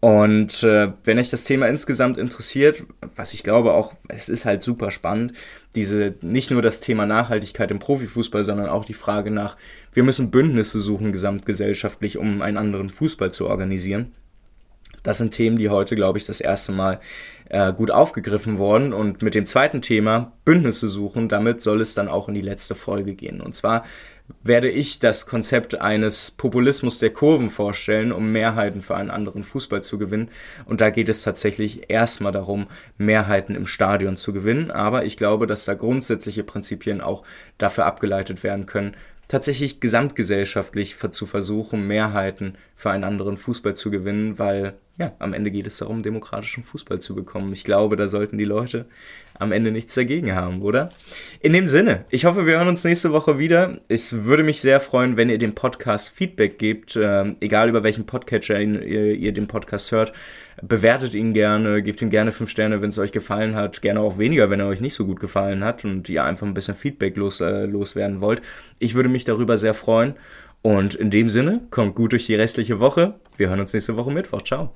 Und 0.00 0.64
äh, 0.64 0.92
wenn 1.04 1.18
euch 1.18 1.30
das 1.30 1.44
Thema 1.44 1.68
insgesamt 1.68 2.18
interessiert, 2.18 2.82
was 3.14 3.34
ich 3.34 3.44
glaube 3.44 3.72
auch, 3.72 3.92
es 4.08 4.28
ist 4.28 4.46
halt 4.46 4.62
super 4.64 4.90
spannend, 4.90 5.34
diese 5.74 6.14
nicht 6.20 6.50
nur 6.50 6.62
das 6.62 6.80
Thema 6.80 7.06
Nachhaltigkeit 7.06 7.70
im 7.70 7.78
Profifußball, 7.78 8.44
sondern 8.44 8.68
auch 8.68 8.84
die 8.84 8.94
Frage 8.94 9.30
nach, 9.30 9.56
wir 9.92 10.02
müssen 10.04 10.30
Bündnisse 10.30 10.80
suchen 10.80 11.12
gesamtgesellschaftlich, 11.12 12.18
um 12.18 12.42
einen 12.42 12.56
anderen 12.56 12.90
Fußball 12.90 13.32
zu 13.32 13.46
organisieren. 13.46 14.12
Das 15.04 15.18
sind 15.18 15.32
Themen, 15.32 15.58
die 15.58 15.68
heute, 15.68 15.96
glaube 15.96 16.18
ich, 16.18 16.24
das 16.24 16.40
erste 16.40 16.72
Mal 16.72 16.98
äh, 17.50 17.72
gut 17.74 17.90
aufgegriffen 17.90 18.56
wurden. 18.56 18.94
Und 18.94 19.20
mit 19.20 19.34
dem 19.34 19.44
zweiten 19.44 19.82
Thema, 19.82 20.32
Bündnisse 20.46 20.88
suchen, 20.88 21.28
damit 21.28 21.60
soll 21.60 21.82
es 21.82 21.94
dann 21.94 22.08
auch 22.08 22.28
in 22.28 22.34
die 22.34 22.40
letzte 22.40 22.74
Folge 22.74 23.14
gehen. 23.14 23.42
Und 23.42 23.54
zwar 23.54 23.84
werde 24.42 24.70
ich 24.70 24.98
das 24.98 25.26
Konzept 25.26 25.80
eines 25.80 26.30
Populismus 26.30 26.98
der 26.98 27.10
Kurven 27.10 27.50
vorstellen, 27.50 28.12
um 28.12 28.32
Mehrheiten 28.32 28.80
für 28.80 28.96
einen 28.96 29.10
anderen 29.10 29.44
Fußball 29.44 29.82
zu 29.82 29.98
gewinnen. 29.98 30.30
Und 30.64 30.80
da 30.80 30.90
geht 30.90 31.08
es 31.08 31.22
tatsächlich 31.22 31.90
erstmal 31.90 32.32
darum, 32.32 32.66
Mehrheiten 32.96 33.54
im 33.54 33.66
Stadion 33.66 34.16
zu 34.16 34.32
gewinnen. 34.32 34.70
Aber 34.70 35.04
ich 35.04 35.16
glaube, 35.16 35.46
dass 35.46 35.66
da 35.66 35.74
grundsätzliche 35.74 36.44
Prinzipien 36.44 37.00
auch 37.00 37.22
dafür 37.58 37.84
abgeleitet 37.84 38.42
werden 38.42 38.66
können, 38.66 38.96
tatsächlich 39.28 39.80
gesamtgesellschaftlich 39.80 40.96
zu 40.96 41.26
versuchen, 41.26 41.86
Mehrheiten 41.86 42.56
für 42.76 42.90
einen 42.90 43.04
anderen 43.04 43.36
Fußball 43.36 43.74
zu 43.74 43.90
gewinnen, 43.90 44.38
weil 44.38 44.74
ja, 44.96 45.12
am 45.18 45.32
Ende 45.32 45.50
geht 45.50 45.66
es 45.66 45.78
darum, 45.78 46.02
demokratischen 46.02 46.62
Fußball 46.62 47.00
zu 47.00 47.14
bekommen. 47.16 47.52
Ich 47.52 47.64
glaube, 47.64 47.96
da 47.96 48.06
sollten 48.06 48.38
die 48.38 48.44
Leute 48.44 48.86
am 49.36 49.50
Ende 49.50 49.72
nichts 49.72 49.94
dagegen 49.94 50.34
haben, 50.34 50.62
oder? 50.62 50.88
In 51.40 51.52
dem 51.52 51.66
Sinne, 51.66 52.04
ich 52.10 52.24
hoffe, 52.24 52.46
wir 52.46 52.54
hören 52.54 52.68
uns 52.68 52.84
nächste 52.84 53.12
Woche 53.12 53.38
wieder. 53.38 53.80
Es 53.88 54.24
würde 54.24 54.44
mich 54.44 54.60
sehr 54.60 54.78
freuen, 54.80 55.16
wenn 55.16 55.30
ihr 55.30 55.38
dem 55.38 55.56
Podcast 55.56 56.10
Feedback 56.10 56.58
gebt, 56.58 56.94
äh, 56.94 57.34
egal 57.40 57.68
über 57.68 57.82
welchen 57.82 58.06
Podcatcher 58.06 58.60
ihr, 58.60 59.14
ihr 59.14 59.32
den 59.32 59.48
Podcast 59.48 59.90
hört. 59.90 60.12
Bewertet 60.62 61.14
ihn 61.14 61.34
gerne, 61.34 61.82
gebt 61.82 62.00
ihm 62.02 62.10
gerne 62.10 62.32
5 62.32 62.48
Sterne, 62.48 62.80
wenn 62.80 62.88
es 62.88 62.98
euch 62.98 63.12
gefallen 63.12 63.54
hat. 63.54 63.82
Gerne 63.82 64.00
auch 64.00 64.18
weniger, 64.18 64.50
wenn 64.50 64.60
er 64.60 64.66
euch 64.66 64.80
nicht 64.80 64.94
so 64.94 65.06
gut 65.06 65.20
gefallen 65.20 65.64
hat 65.64 65.84
und 65.84 66.08
ihr 66.08 66.24
einfach 66.24 66.46
ein 66.46 66.54
bisschen 66.54 66.76
Feedback 66.76 67.16
los, 67.16 67.40
äh, 67.40 67.66
loswerden 67.66 68.20
wollt. 68.20 68.42
Ich 68.78 68.94
würde 68.94 69.08
mich 69.08 69.24
darüber 69.24 69.58
sehr 69.58 69.74
freuen. 69.74 70.14
Und 70.62 70.94
in 70.94 71.10
dem 71.10 71.28
Sinne, 71.28 71.60
kommt 71.70 71.94
gut 71.94 72.12
durch 72.12 72.26
die 72.26 72.34
restliche 72.34 72.80
Woche. 72.80 73.14
Wir 73.36 73.50
hören 73.50 73.60
uns 73.60 73.74
nächste 73.74 73.96
Woche 73.96 74.10
Mittwoch. 74.10 74.42
Ciao. 74.42 74.72